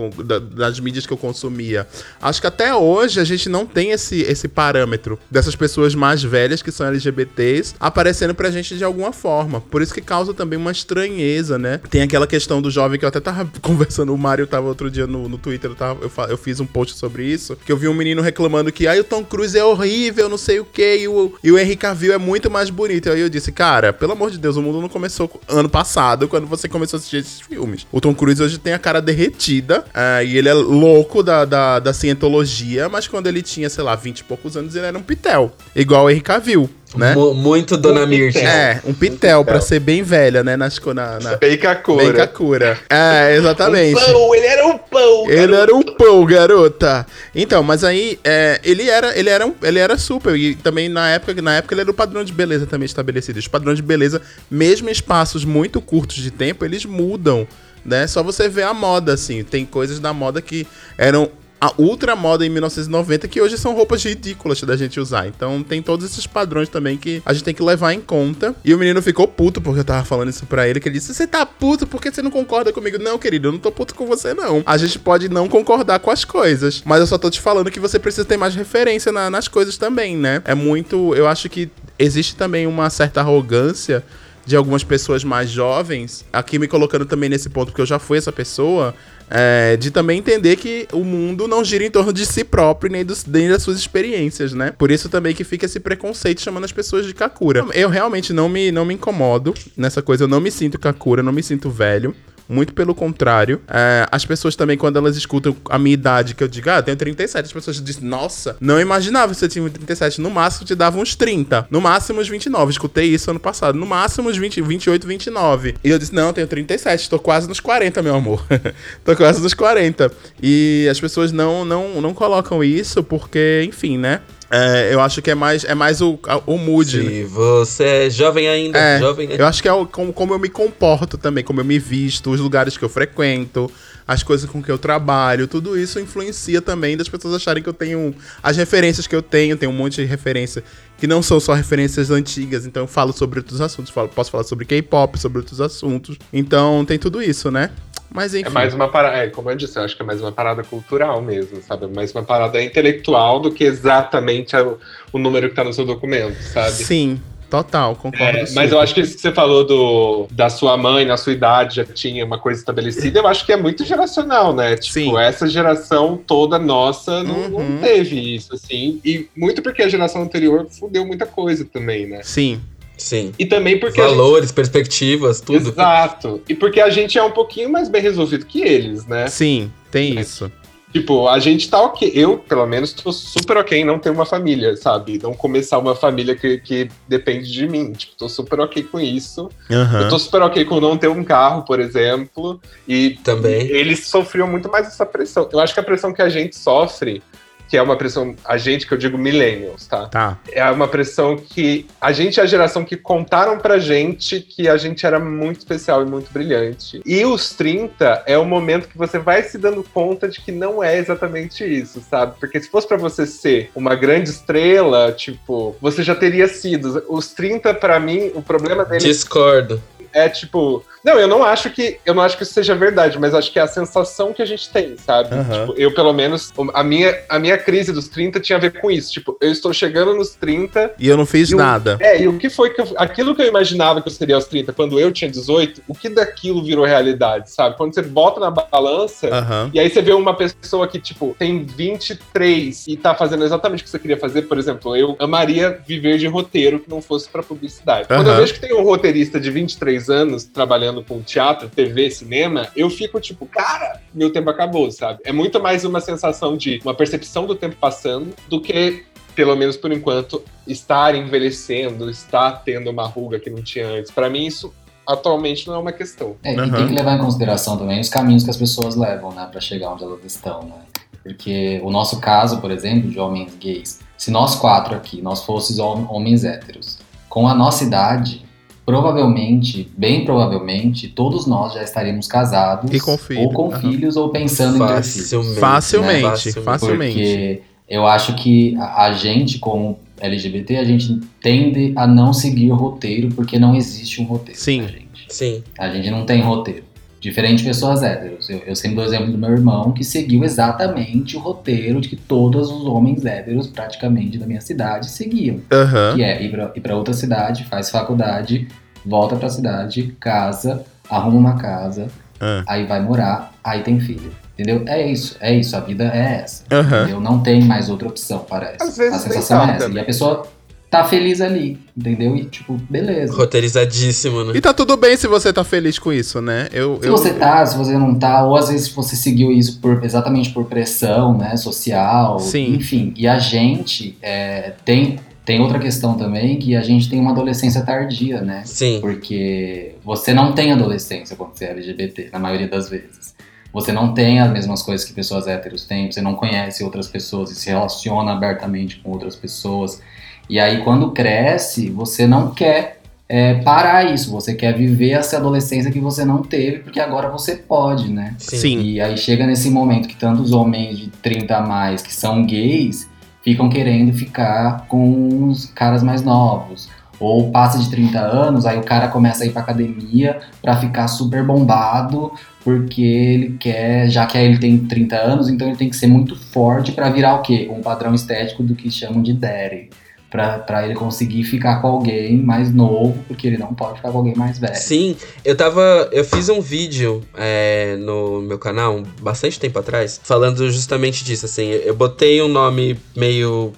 [0.55, 1.87] das mídias que eu consumia.
[2.19, 6.61] Acho que até hoje a gente não tem esse, esse parâmetro dessas pessoas mais velhas
[6.61, 9.59] que são LGBTs aparecendo pra gente de alguma forma.
[9.59, 11.79] Por isso que causa também uma estranheza, né?
[11.89, 15.05] Tem aquela questão do jovem que eu até tava conversando, o Mário tava outro dia
[15.05, 17.87] no, no Twitter, eu, tava, eu, eu, fiz um post sobre isso, que eu vi
[17.87, 21.07] um menino reclamando que ah, o Tom Cruise é horrível, não sei o que, e
[21.07, 23.09] o, e o Henry Cavill é muito mais bonito.
[23.09, 26.47] Aí eu disse, cara, pelo amor de Deus, o mundo não começou ano passado, quando
[26.47, 27.85] você começou a assistir esses filmes.
[27.91, 31.79] O Tom Cruise hoje tem a cara derretida, uh, e ele é louco da, da,
[31.79, 35.03] da cientologia, mas quando ele tinha, sei lá, 20 e poucos anos, ele era um
[35.03, 35.51] pitel.
[35.75, 36.69] Igual o Henry Cavill.
[36.95, 37.15] Né?
[37.15, 38.35] Muito Dona um Mirth.
[38.35, 40.57] É, um pitel, um pra ser bem velha, né?
[40.57, 41.37] Nas, na, na...
[41.37, 42.03] Bem Kakura.
[42.03, 42.77] Bem Kakura.
[42.89, 43.95] É, exatamente.
[43.95, 45.33] Um pão, ele era um pão, garota.
[45.33, 47.07] Ele era um pão, garota.
[47.33, 50.35] Então, mas aí, é, ele, era, ele, era um, ele era super.
[50.35, 53.39] E também na época, na época ele era o padrão de beleza também estabelecido.
[53.39, 57.47] Os padrões de beleza, mesmo em espaços muito curtos de tempo, eles mudam
[57.83, 58.07] né?
[58.07, 59.43] Só você ver a moda, assim.
[59.43, 61.29] Tem coisas da moda que eram
[61.61, 65.27] a ultra moda em 1990, que hoje são roupas ridículas da gente usar.
[65.27, 68.55] Então tem todos esses padrões também que a gente tem que levar em conta.
[68.65, 71.13] E o menino ficou puto porque eu tava falando isso pra ele, que ele disse:
[71.13, 72.97] Você tá puto porque você não concorda comigo?
[72.97, 74.63] Não, querido, eu não tô puto com você, não.
[74.65, 77.79] A gente pode não concordar com as coisas, mas eu só tô te falando que
[77.79, 80.41] você precisa ter mais referência na, nas coisas também, né?
[80.45, 81.13] É muito.
[81.13, 84.03] Eu acho que existe também uma certa arrogância
[84.45, 88.17] de algumas pessoas mais jovens, aqui me colocando também nesse ponto, porque eu já fui
[88.17, 88.93] essa pessoa,
[89.31, 93.05] é, de também entender que o mundo não gira em torno de si próprio nem,
[93.05, 94.73] dos, nem das suas experiências, né?
[94.77, 97.65] Por isso também que fica esse preconceito chamando as pessoas de Kakura.
[97.73, 101.31] Eu realmente não me, não me incomodo nessa coisa, eu não me sinto Kakura, não
[101.31, 102.13] me sinto velho.
[102.51, 103.61] Muito pelo contrário.
[103.65, 106.83] É, as pessoas também, quando elas escutam a minha idade, que eu digo, ah, eu
[106.83, 110.19] tenho 37, as pessoas dizem, nossa, não imaginava que você tinha 37.
[110.19, 111.67] No máximo te dava uns 30.
[111.71, 112.71] No máximo uns 29.
[112.71, 113.77] Escutei isso ano passado.
[113.77, 115.75] No máximo uns 20, 28, 29.
[115.81, 117.09] E eu disse, não, eu tenho 37.
[117.09, 118.45] Tô quase nos 40, meu amor.
[119.05, 120.11] tô quase nos 40.
[120.43, 124.19] E as pessoas não, não, não colocam isso porque, enfim, né?
[124.53, 126.91] É, eu acho que é mais, é mais o, o mood.
[126.91, 127.23] Se né?
[127.23, 129.41] você é jovem ainda, é, jovem ainda.
[129.41, 132.29] Eu acho que é o, como, como eu me comporto também, como eu me visto,
[132.29, 133.71] os lugares que eu frequento,
[134.05, 137.73] as coisas com que eu trabalho, tudo isso influencia também das pessoas acharem que eu
[137.73, 138.13] tenho.
[138.43, 140.61] As referências que eu tenho, tenho um monte de referência
[140.97, 144.43] que não são só referências antigas, então eu falo sobre outros assuntos, falo, posso falar
[144.43, 146.17] sobre K-pop, sobre outros assuntos.
[146.31, 147.71] Então tem tudo isso, né?
[148.13, 148.47] Mas enfim.
[148.47, 150.63] É mais uma parada, é, como eu disse, eu acho que é mais uma parada
[150.63, 151.87] cultural mesmo, sabe?
[151.87, 154.77] Mais uma parada intelectual do que exatamente o,
[155.13, 156.71] o número que tá no seu documento, sabe?
[156.71, 158.37] Sim, Total, concordo.
[158.37, 161.33] É, mas eu acho que isso que você falou do, da sua mãe, na sua
[161.33, 164.77] idade, já tinha uma coisa estabelecida, eu acho que é muito geracional, né?
[164.77, 165.17] Tipo, Sim.
[165.17, 167.71] essa geração toda nossa não, uhum.
[167.71, 169.01] não, teve isso, assim.
[169.03, 172.21] E muito porque a geração anterior fudeu muita coisa também, né?
[172.23, 172.61] Sim.
[173.01, 173.33] Sim.
[173.37, 173.99] E também porque.
[173.99, 174.55] Valores, gente...
[174.55, 175.69] perspectivas, tudo.
[175.69, 176.41] Exato.
[176.47, 179.27] E porque a gente é um pouquinho mais bem resolvido que eles, né?
[179.27, 180.21] Sim, tem é.
[180.21, 180.51] isso.
[180.93, 182.11] Tipo, a gente tá ok.
[182.13, 185.19] Eu, pelo menos, tô super ok em não ter uma família, sabe?
[185.23, 187.93] Não começar uma família que, que depende de mim.
[187.93, 189.49] Tipo, tô super ok com isso.
[189.69, 190.01] Uhum.
[190.01, 192.61] Eu tô super ok com não ter um carro, por exemplo.
[192.85, 193.67] E também.
[193.67, 195.49] Eles sofriam muito mais essa pressão.
[195.51, 197.23] Eu acho que a pressão que a gente sofre
[197.71, 200.05] que é uma pressão, a gente que eu digo millennials, tá?
[200.09, 200.37] Tá.
[200.51, 204.75] É uma pressão que a gente é a geração que contaram pra gente que a
[204.75, 207.01] gente era muito especial e muito brilhante.
[207.05, 210.83] E os 30 é o momento que você vai se dando conta de que não
[210.83, 212.33] é exatamente isso, sabe?
[212.41, 217.05] Porque se fosse para você ser uma grande estrela, tipo, você já teria sido.
[217.07, 219.81] Os 30 para mim, o problema dele Discordo.
[220.13, 223.33] É tipo, não, eu não acho que eu não acho que isso seja verdade, mas
[223.33, 225.33] acho que é a sensação que a gente tem, sabe?
[225.33, 225.43] Uhum.
[225.43, 228.91] Tipo, eu, pelo menos, a minha, a minha crise dos 30 tinha a ver com
[228.91, 229.11] isso.
[229.11, 230.95] Tipo, eu estou chegando nos 30.
[230.99, 231.97] E eu não fiz nada.
[231.99, 234.45] é, e o que foi que eu, aquilo que eu imaginava que eu seria aos
[234.45, 237.77] 30 quando eu tinha 18, o que daquilo virou realidade, sabe?
[237.77, 239.71] Quando você bota na balança uhum.
[239.73, 243.83] e aí você vê uma pessoa que, tipo, tem 23 e tá fazendo exatamente o
[243.83, 247.43] que você queria fazer, por exemplo, eu amaria viver de roteiro que não fosse para
[247.43, 248.07] publicidade.
[248.09, 248.17] Uhum.
[248.17, 252.09] Quando eu vejo que tem um roteirista de 23 anos trabalhando trabalhando com teatro, TV,
[252.09, 255.19] cinema, eu fico tipo, cara, meu tempo acabou, sabe?
[255.23, 259.77] É muito mais uma sensação de uma percepção do tempo passando do que pelo menos
[259.77, 264.11] por enquanto, estar envelhecendo, estar tendo uma ruga que não tinha antes.
[264.11, 264.73] Para mim, isso
[265.07, 266.35] atualmente não é uma questão.
[266.43, 266.65] É, uhum.
[266.65, 269.59] E tem que levar em consideração também os caminhos que as pessoas levam, né, para
[269.59, 270.75] chegar onde elas estão, né?
[271.23, 275.79] Porque o nosso caso, por exemplo, de homens gays, se nós quatro aqui, nós fôssemos
[275.79, 278.43] homens héteros, com a nossa idade,
[278.91, 282.91] provavelmente, bem provavelmente, todos nós já estaríamos casados.
[282.91, 283.41] E com filho.
[283.41, 283.79] Ou com uhum.
[283.79, 285.57] filhos, ou pensando facilmente, em ter filhos.
[285.57, 286.61] Facilmente, né?
[286.63, 287.13] facilmente.
[287.13, 292.75] Porque eu acho que a, gente, como LGBT, a gente tende a não seguir o
[292.75, 294.59] roteiro, porque não existe um roteiro.
[294.59, 294.81] Sim.
[294.81, 295.25] gente.
[295.29, 295.63] Sim.
[295.79, 296.83] A gente não tem roteiro.
[297.21, 298.49] Diferente de pessoas héteros.
[298.49, 302.09] Eu, eu sempre dou o exemplo do meu irmão, que seguiu exatamente o roteiro de
[302.09, 305.57] que todos os homens héteros, praticamente, da minha cidade, seguiam.
[305.57, 306.15] Uhum.
[306.15, 308.67] Que é ir pra, ir pra outra cidade, faz faculdade,
[309.05, 312.07] volta pra cidade, casa, arruma uma casa,
[312.41, 312.63] uhum.
[312.67, 314.31] aí vai morar, aí tem filho.
[314.53, 314.83] Entendeu?
[314.85, 316.63] É isso, é isso, a vida é essa.
[316.71, 316.81] Uhum.
[316.81, 317.19] Entendeu?
[317.19, 318.83] Não tem mais outra opção, parece.
[318.83, 319.79] Às vezes a sensação é essa.
[319.79, 319.97] Também.
[319.97, 320.47] E a pessoa
[320.91, 322.35] tá feliz ali, entendeu?
[322.35, 323.33] E, tipo, beleza.
[323.33, 324.51] Roteirizadíssimo, né?
[324.55, 326.67] E tá tudo bem se você tá feliz com isso, né?
[326.73, 327.11] Eu, se eu...
[327.13, 330.65] você tá, se você não tá, ou às vezes você seguiu isso por, exatamente por
[330.65, 332.75] pressão, né, social, Sim.
[332.75, 333.13] enfim.
[333.15, 337.81] E a gente é, tem, tem outra questão também, que a gente tem uma adolescência
[337.81, 338.61] tardia, né?
[338.65, 338.99] Sim.
[339.01, 343.33] Porque você não tem adolescência quando você é LGBT, na maioria das vezes.
[343.73, 347.51] Você não tem as mesmas coisas que pessoas héteros têm, você não conhece outras pessoas
[347.51, 350.01] e se relaciona abertamente com outras pessoas.
[350.49, 355.89] E aí, quando cresce, você não quer é, parar isso, você quer viver essa adolescência
[355.89, 358.35] que você não teve, porque agora você pode, né?
[358.37, 358.81] Sim.
[358.81, 363.09] E aí chega nesse momento que tantos homens de 30 a mais que são gays
[363.43, 366.89] ficam querendo ficar com os caras mais novos.
[367.19, 371.07] Ou passa de 30 anos, aí o cara começa a ir pra academia pra ficar
[371.07, 372.31] super bombado,
[372.63, 376.35] porque ele quer, já que ele tem 30 anos, então ele tem que ser muito
[376.35, 377.69] forte para virar o quê?
[377.71, 379.89] Um padrão estético do que chamam de daddy
[380.31, 384.33] pra ele conseguir ficar com alguém mais novo, porque ele não pode ficar com alguém
[384.33, 384.75] mais velho.
[384.75, 386.09] Sim, eu tava.
[386.11, 391.67] Eu fiz um vídeo é, no meu canal, bastante tempo atrás, falando justamente disso, assim.
[391.67, 393.73] Eu botei um nome meio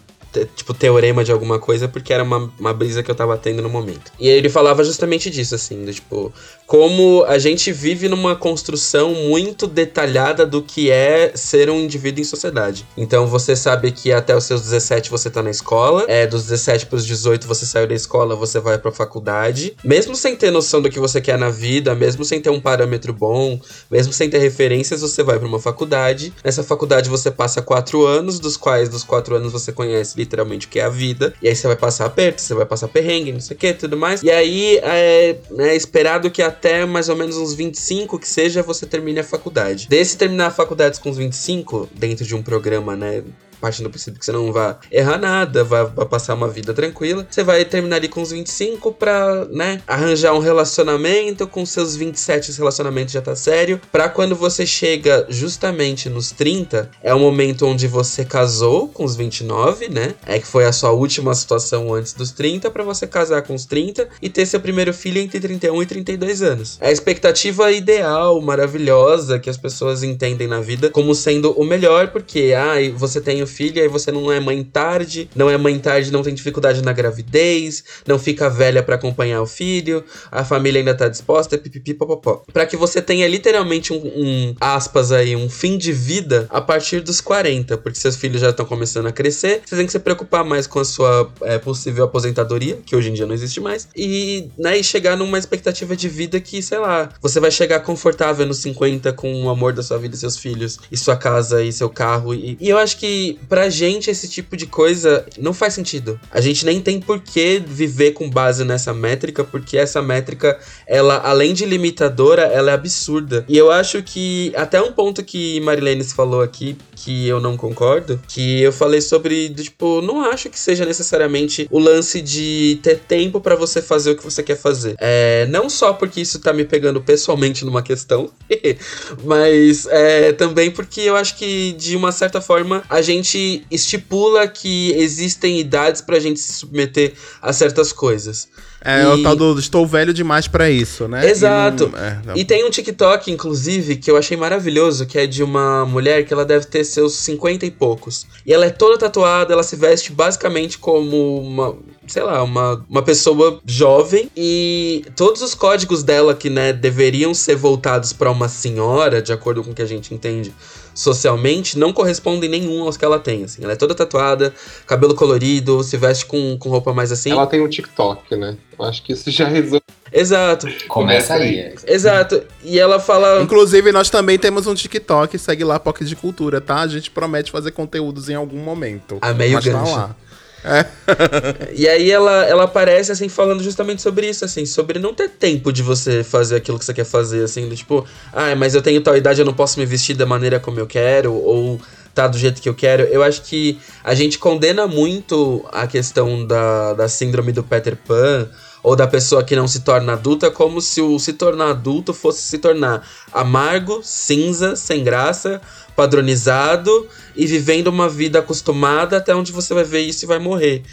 [0.56, 3.70] tipo, teorema de alguma coisa, porque era uma, uma brisa que eu tava tendo no
[3.70, 4.12] momento.
[4.20, 6.34] E ele falava justamente disso, assim, do, tipo,
[6.66, 12.24] como a gente vive numa construção muito detalhada do que é ser um indivíduo em
[12.24, 12.86] sociedade.
[12.98, 16.88] Então você sabe que até os seus 17 você tá na escola, é dos 17
[16.88, 20.90] pros 18 você saiu da escola, você vai pra faculdade, mesmo sem ter noção do
[20.90, 23.60] que você quer na vida, mesmo sem ter um parâmetro bom,
[23.92, 26.34] mesmo sem ter referências, você vai para uma faculdade.
[26.44, 30.80] Nessa faculdade você passa quatro anos, dos quais dos quatro anos você conhece literalmente que
[30.80, 31.34] é a vida.
[31.42, 33.98] E aí você vai passar aperto, você vai passar perrengue, não sei o que, tudo
[33.98, 34.24] mais.
[34.24, 38.86] E aí é, é esperado que até mais ou menos uns 25 que seja você
[38.86, 39.88] termine a faculdade.
[39.88, 43.24] Desse terminar a faculdade com uns 25, dentro de um programa, né,
[43.64, 47.26] partindo do princípio que você não vai errar nada, vai, vai, passar uma vida tranquila.
[47.30, 51.48] Você vai terminar ali com os 25 pra, né, arranjar um relacionamento.
[51.48, 53.80] Com seus 27, esse relacionamento já tá sério.
[53.90, 59.16] Pra quando você chega justamente nos 30, é o momento onde você casou com os
[59.16, 60.14] 29, né?
[60.26, 63.64] É que foi a sua última situação antes dos 30, para você casar com os
[63.64, 66.78] 30 e ter seu primeiro filho entre 31 e 32 anos.
[66.82, 72.10] É a expectativa ideal, maravilhosa, que as pessoas entendem na vida como sendo o melhor,
[72.10, 75.78] porque, ah, você tem o filho, aí você não é mãe tarde, não é mãe
[75.80, 80.80] tarde, não tem dificuldade na gravidez, não fica velha para acompanhar o filho, a família
[80.80, 82.44] ainda tá disposta, pipipi, popopó.
[82.52, 87.02] Pra que você tenha literalmente um, um, aspas aí, um fim de vida a partir
[87.02, 90.44] dos 40, porque seus filhos já estão começando a crescer, você tem que se preocupar
[90.44, 94.50] mais com a sua é, possível aposentadoria, que hoje em dia não existe mais, e,
[94.58, 98.58] né, e chegar numa expectativa de vida que, sei lá, você vai chegar confortável nos
[98.58, 101.90] 50 com o amor da sua vida e seus filhos, e sua casa e seu
[101.90, 106.20] carro, e, e eu acho que pra gente esse tipo de coisa não faz sentido.
[106.32, 111.18] A gente nem tem por que viver com base nessa métrica, porque essa métrica, ela,
[111.18, 113.46] além de limitadora, ela é absurda.
[113.48, 118.20] E eu acho que até um ponto que Marilene falou aqui, que eu não concordo,
[118.30, 123.42] que eu falei sobre, tipo, não acho que seja necessariamente o lance de ter tempo
[123.42, 124.96] para você fazer o que você quer fazer.
[125.00, 128.32] É, não só porque isso tá me pegando pessoalmente numa questão,
[129.26, 134.94] mas é, também porque eu acho que, de uma certa forma, a gente estipula que
[134.94, 138.48] existem idades pra gente se submeter a certas coisas.
[138.84, 139.06] É, e...
[139.06, 141.30] o tal do estou velho demais para isso, né?
[141.30, 141.90] Exato.
[141.94, 142.36] E, é, não...
[142.36, 146.34] e, tem um TikTok, inclusive, que eu achei maravilhoso, que é de uma mulher que
[146.34, 148.28] ela deve ter seus 50 e poucos.
[148.46, 153.02] E ela é toda tatuada, ela se veste basicamente como uma, sei lá, uma, uma
[153.02, 159.22] pessoa jovem e todos os códigos dela que, né, deveriam ser voltados para uma senhora,
[159.22, 160.54] de acordo com o que a gente entende
[160.94, 163.64] socialmente, não correspondem nenhum aos que ela tem, assim.
[163.64, 164.54] Ela é toda tatuada,
[164.86, 167.32] cabelo colorido, se veste com, com roupa mais assim.
[167.32, 168.58] Ela tem um TikTok, né?
[168.78, 169.84] Eu acho que isso já resolve.
[170.12, 170.68] Exato.
[170.88, 171.74] Começa aí.
[171.88, 172.44] Exato.
[172.64, 173.42] E ela fala.
[173.42, 176.82] Inclusive, nós também temos um TikTok, segue lá, POC de Cultura, tá?
[176.82, 179.18] A gente promete fazer conteúdos em algum momento.
[179.22, 179.92] A meio Mas gancho.
[179.92, 180.16] Tá lá.
[180.64, 180.86] É.
[181.76, 185.72] e aí ela, ela aparece, assim, falando justamente sobre isso, assim, sobre não ter tempo
[185.72, 189.16] de você fazer aquilo que você quer fazer, assim, tipo, ah, mas eu tenho tal
[189.16, 191.80] idade, eu não posso me vestir da maneira como eu quero, ou
[192.14, 193.04] tá do jeito que eu quero.
[193.04, 198.50] Eu acho que a gente condena muito a questão da, da síndrome do Peter Pan,
[198.84, 202.42] ou da pessoa que não se torna adulta, como se o se tornar adulto fosse
[202.42, 205.62] se tornar amargo, cinza, sem graça,
[205.96, 210.84] padronizado e vivendo uma vida acostumada até onde você vai ver isso e vai morrer.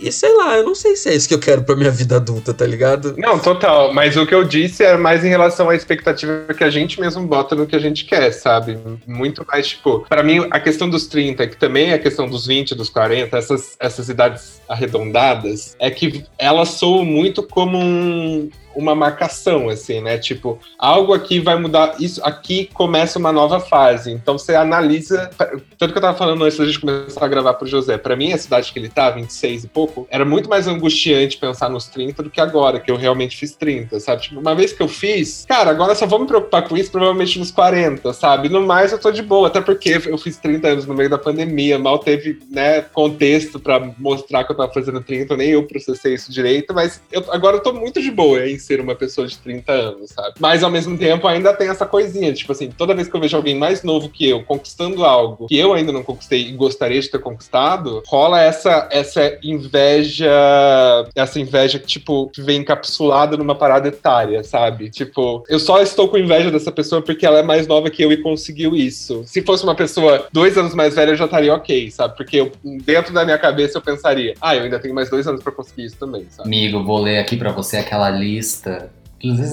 [0.00, 2.16] E sei lá, eu não sei se é isso que eu quero pra minha vida
[2.16, 3.14] adulta, tá ligado?
[3.18, 3.92] Não, total.
[3.92, 7.26] Mas o que eu disse é mais em relação à expectativa que a gente mesmo
[7.26, 8.78] bota no que a gente quer, sabe?
[9.06, 12.46] Muito mais, tipo, para mim, a questão dos 30, que também é a questão dos
[12.46, 18.94] 20, dos 40, essas, essas idades arredondadas, é que elas soam muito como um uma
[18.94, 20.18] marcação, assim, né?
[20.18, 24.12] Tipo, algo aqui vai mudar, isso aqui começa uma nova fase.
[24.12, 25.28] Então você analisa.
[25.76, 28.32] Tanto que eu tava falando antes da gente começar a gravar pro José, para mim,
[28.32, 32.22] a cidade que ele tá, 26 e pouco, era muito mais angustiante pensar nos 30
[32.22, 34.22] do que agora, que eu realmente fiz 30, sabe?
[34.22, 37.36] Tipo, uma vez que eu fiz, cara, agora só vou me preocupar com isso provavelmente
[37.38, 38.48] nos 40, sabe?
[38.48, 41.18] No mais eu tô de boa, até porque eu fiz 30 anos no meio da
[41.18, 46.14] pandemia, mal teve, né, contexto para mostrar que eu tava fazendo 30, nem eu processei
[46.14, 49.38] isso direito, mas eu, agora eu tô muito de boa em ser uma pessoa de
[49.38, 50.34] 30 anos, sabe?
[50.38, 53.36] Mas ao mesmo tempo ainda tem essa coisinha, tipo assim, toda vez que eu vejo
[53.36, 57.08] alguém mais novo que eu conquistando algo que eu ainda não conquistei e gostaria de
[57.08, 60.30] ter conquistado, rola essa essa inveja,
[61.14, 64.90] essa inveja que tipo vem encapsulada numa parada etária, sabe?
[64.90, 68.12] Tipo, eu só estou com inveja dessa pessoa porque ela é mais nova que eu
[68.12, 69.22] e conseguiu isso.
[69.24, 72.16] Se fosse uma pessoa dois anos mais velha, eu já estaria ok, sabe?
[72.16, 72.52] Porque eu,
[72.84, 75.86] dentro da minha cabeça eu pensaria, ah, eu ainda tenho mais dois anos para conseguir
[75.86, 76.46] isso também, sabe?
[76.46, 78.47] Amigo, vou ler aqui para você aquela lista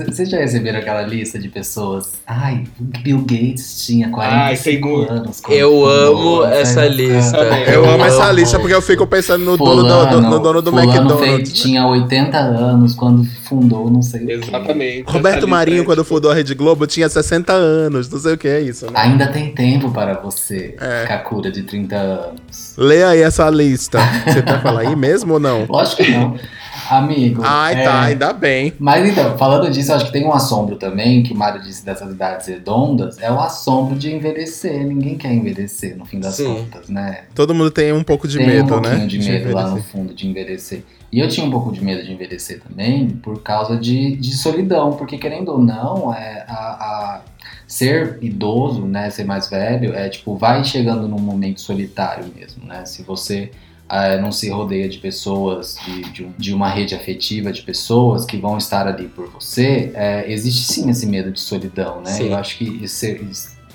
[0.08, 2.22] vocês já receberam aquela lista de pessoas?
[2.28, 5.42] Ai, Bill Gates tinha 45 Ai, anos.
[5.50, 7.38] Eu amo essa lista.
[7.38, 10.70] Eu, eu amo essa lista porque eu fico pensando no dono do, no dono do
[10.70, 11.50] McDonald's.
[11.50, 15.02] Fez, tinha 80 anos quando fundou, não sei Exatamente.
[15.02, 15.12] o que.
[15.12, 18.08] Roberto Marinho, quando fundou a Rede Globo, tinha 60 anos.
[18.08, 18.86] Não sei o que é isso.
[18.86, 18.92] Né?
[18.94, 21.06] Ainda tem tempo para você, é.
[21.08, 22.76] Kakura de 30 anos.
[22.78, 23.98] Leia aí essa lista.
[24.28, 25.66] Você tá falando aí mesmo ou não?
[25.68, 26.36] Lógico que não.
[26.90, 27.42] Amigo.
[27.44, 27.84] Ai, tá, é...
[27.84, 28.74] tá, ainda bem.
[28.80, 32.12] Mas então, falando disso, acho que tem um assombro também, que o Mário disse dessas
[32.12, 34.86] idades redondas, é o assombro de envelhecer.
[34.86, 36.46] Ninguém quer envelhecer, no fim das Sim.
[36.46, 37.24] contas, né?
[37.34, 39.06] Todo mundo tem um pouco de tem medo, um né?
[39.06, 40.84] de medo lá no fundo de envelhecer.
[41.12, 44.94] E eu tinha um pouco de medo de envelhecer também, por causa de, de solidão,
[44.94, 47.22] porque querendo ou não, é, a, a
[47.68, 52.86] ser idoso, né, ser mais velho, é tipo, vai chegando num momento solitário mesmo, né?
[52.86, 53.52] Se você
[53.90, 58.38] uh, não se rodeia de pessoas, de, de, de, uma rede afetiva de pessoas que
[58.38, 62.12] vão estar ali por você, é, existe sim esse medo de solidão, né?
[62.12, 62.30] Sim.
[62.30, 63.26] Eu acho que ser,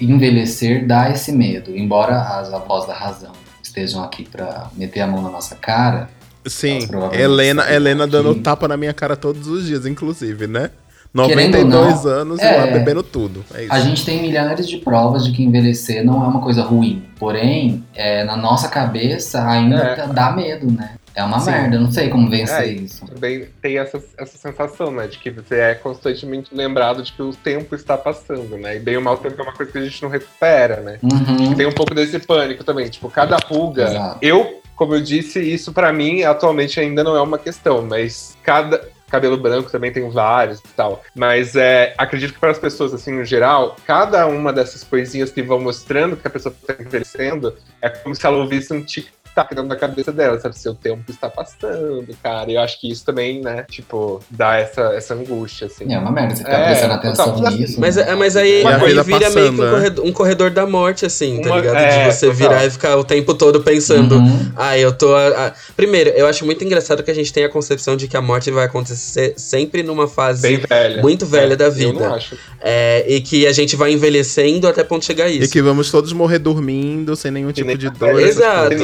[0.00, 5.22] envelhecer dá esse medo, embora as avós da razão estejam aqui para meter a mão
[5.22, 6.10] na nossa cara.
[6.46, 6.78] Sim,
[7.12, 10.70] Helena, Helena dando tapa na minha cara todos os dias, inclusive, né?
[11.12, 13.44] 92 não, anos é, e lá bebendo tudo.
[13.52, 17.04] É a gente tem milhares de provas de que envelhecer não é uma coisa ruim.
[17.18, 20.06] Porém, é, na nossa cabeça ainda é.
[20.06, 20.94] dá medo, né?
[21.14, 21.50] É uma Sim.
[21.50, 23.04] merda, não sei como vencer é, isso.
[23.04, 25.08] Também tem essa, essa sensação, né?
[25.08, 28.76] De que você é constantemente lembrado de que o tempo está passando, né?
[28.76, 30.98] E bem ou mal tempo é uma coisa que a gente não recupera, né?
[31.02, 31.54] Uhum.
[31.54, 32.88] Tem um pouco desse pânico também.
[32.88, 33.88] Tipo, cada ruga.
[33.88, 34.18] Exato.
[34.22, 38.80] Eu, como eu disse, isso para mim atualmente ainda não é uma questão, mas cada
[39.10, 41.02] cabelo branco também tem vários e tal.
[41.14, 45.42] Mas é, acredito que para as pessoas, assim, no geral, cada uma dessas coisinhas que
[45.42, 49.46] vão mostrando que a pessoa está envelhecendo é como se ela ouvisse um tic tá
[49.50, 50.58] dentro da cabeça dela, sabe?
[50.58, 52.50] Seu tempo está passando, cara.
[52.50, 55.92] E eu acho que isso também, né, tipo, dá essa, essa angústia, assim.
[55.92, 57.80] É uma merda, você ficar é, prestando atenção total, nisso.
[57.80, 58.14] Mas, né?
[58.14, 59.70] mas aí, aí vira passando, meio que um né?
[59.70, 61.76] corredor, um corredor, da morte, assim, tá ligado?
[61.76, 62.36] É, de você total.
[62.36, 64.52] virar e ficar o tempo todo pensando, uhum.
[64.56, 65.14] ah, eu tô.
[65.14, 65.52] A...
[65.76, 68.50] Primeiro, eu acho muito engraçado que a gente tem a concepção de que a morte
[68.50, 71.02] vai acontecer sempre numa fase velha.
[71.02, 72.00] muito velha é, da vida.
[72.00, 72.36] Eu não acho.
[72.60, 75.44] É, e que a gente vai envelhecendo até ponto chegar a isso.
[75.44, 78.20] E que vamos todos morrer dormindo, sem nenhum tipo de dor.
[78.20, 78.74] Exato.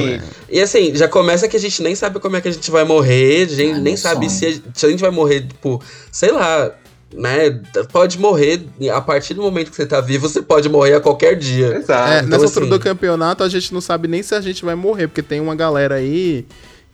[0.48, 2.84] E assim, já começa que a gente nem sabe como é que a gente vai
[2.84, 5.82] morrer, a gente nem sabe se a, se a gente vai morrer, tipo,
[6.12, 6.72] sei lá,
[7.12, 7.60] né?
[7.92, 11.36] Pode morrer a partir do momento que você tá vivo, você pode morrer a qualquer
[11.36, 11.76] dia.
[11.76, 12.12] Exato.
[12.12, 14.64] É, então, nessa assim, altura do campeonato, a gente não sabe nem se a gente
[14.64, 16.46] vai morrer, porque tem uma galera aí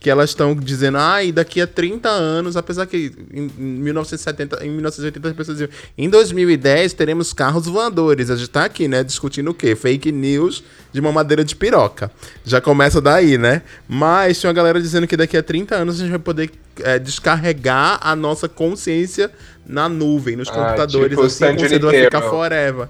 [0.03, 4.69] que elas estão dizendo, ah, e daqui a 30 anos, apesar que em 1970, em
[4.69, 8.29] 1980 as pessoas diziam, em 2010 teremos carros voadores.
[8.29, 9.77] A gente tá aqui, né, discutindo o quê?
[9.77, 10.61] Fake news
[10.91, 12.11] de uma madeira de piroca.
[12.43, 13.61] Já começa daí, né?
[13.87, 16.99] Mas tinha uma galera dizendo que daqui a 30 anos a gente vai poder é,
[16.99, 19.31] descarregar a nossa consciência
[19.65, 22.89] na nuvem, nos ah, computadores, tipo assim, conceito vai ficar forever.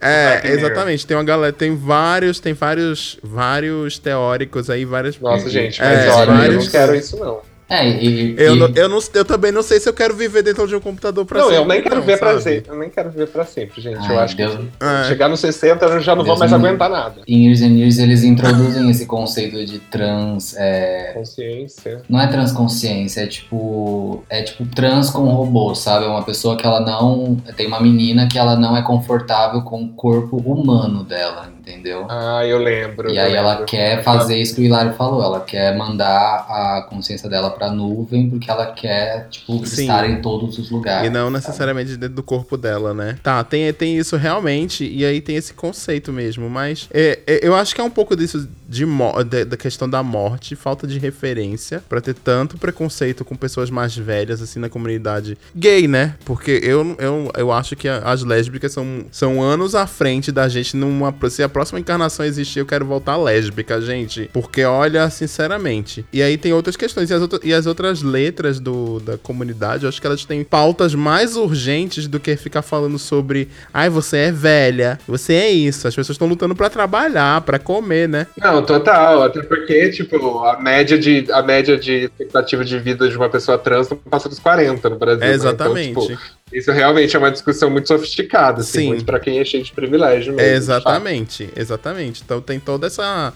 [0.00, 1.06] É, exatamente.
[1.06, 5.18] Tem uma galera, tem vários, tem vários, vários teóricos aí, várias.
[5.18, 6.54] Nossa, gente, mas é, olha, vários...
[6.54, 7.47] eu não quero isso não.
[7.68, 8.58] É, e, eu, e...
[8.58, 11.26] Não, eu, não, eu também não sei se eu quero viver dentro de um computador
[11.26, 11.56] pra não, sempre.
[11.56, 12.70] Não, eu nem quero não, viver pra sempre.
[12.70, 13.98] Eu nem quero viver pra sempre, gente.
[13.98, 14.56] Ai, eu acho Deus...
[14.56, 15.04] que é.
[15.04, 17.20] chegar nos 60 eu já não Deus vou mais aguentar nada.
[17.26, 20.56] Em Years and Years eles introduzem esse conceito de trans.
[20.56, 21.12] É...
[21.12, 22.02] Consciência.
[22.08, 24.24] Não é transconsciência, é tipo.
[24.30, 26.06] É tipo trans com robô, sabe?
[26.06, 27.36] É uma pessoa que ela não.
[27.54, 32.06] Tem uma menina que ela não é confortável com o corpo humano dela, entendeu?
[32.08, 33.10] Ah, eu lembro.
[33.10, 33.48] E eu aí lembro.
[33.48, 35.22] ela quer fazer isso que o Hilário falou.
[35.22, 39.82] Ela quer mandar a consciência dela pra nuvem porque ela quer, tipo, Sim.
[39.82, 41.06] estar em todos os lugares.
[41.06, 42.00] E não necessariamente sabe?
[42.00, 43.18] dentro do corpo dela, né?
[43.22, 47.54] Tá, tem, tem isso realmente, e aí tem esse conceito mesmo, mas é, é, eu
[47.54, 51.82] acho que é um pouco disso de, de, da questão da morte, falta de referência,
[51.88, 56.14] para ter tanto preconceito com pessoas mais velhas, assim, na comunidade gay, né?
[56.24, 60.76] Porque eu, eu, eu acho que as lésbicas são, são anos à frente da gente
[60.76, 64.30] numa, se próxima encarnação existir, eu quero voltar lésbica, gente.
[64.32, 66.06] Porque, olha, sinceramente.
[66.12, 67.10] E aí tem outras questões.
[67.10, 70.44] E as, outra, e as outras letras do, da comunidade, eu acho que elas têm
[70.44, 73.48] pautas mais urgentes do que ficar falando sobre.
[73.74, 75.00] Ai, você é velha.
[75.08, 75.88] Você é isso.
[75.88, 78.28] As pessoas estão lutando para trabalhar, para comer, né?
[78.40, 79.24] Não, total.
[79.24, 83.58] Até porque, tipo, a média de, a média de expectativa de vida de uma pessoa
[83.58, 85.24] trans não passa dos 40 no Brasil.
[85.24, 85.86] É, exatamente.
[85.86, 85.90] Né?
[85.90, 88.86] Então, tipo, isso realmente é uma discussão muito sofisticada, assim, Sim.
[88.88, 90.48] muito pra quem é cheio de privilégio mesmo.
[90.50, 92.22] É, exatamente, exatamente.
[92.24, 93.32] Então tem toda essa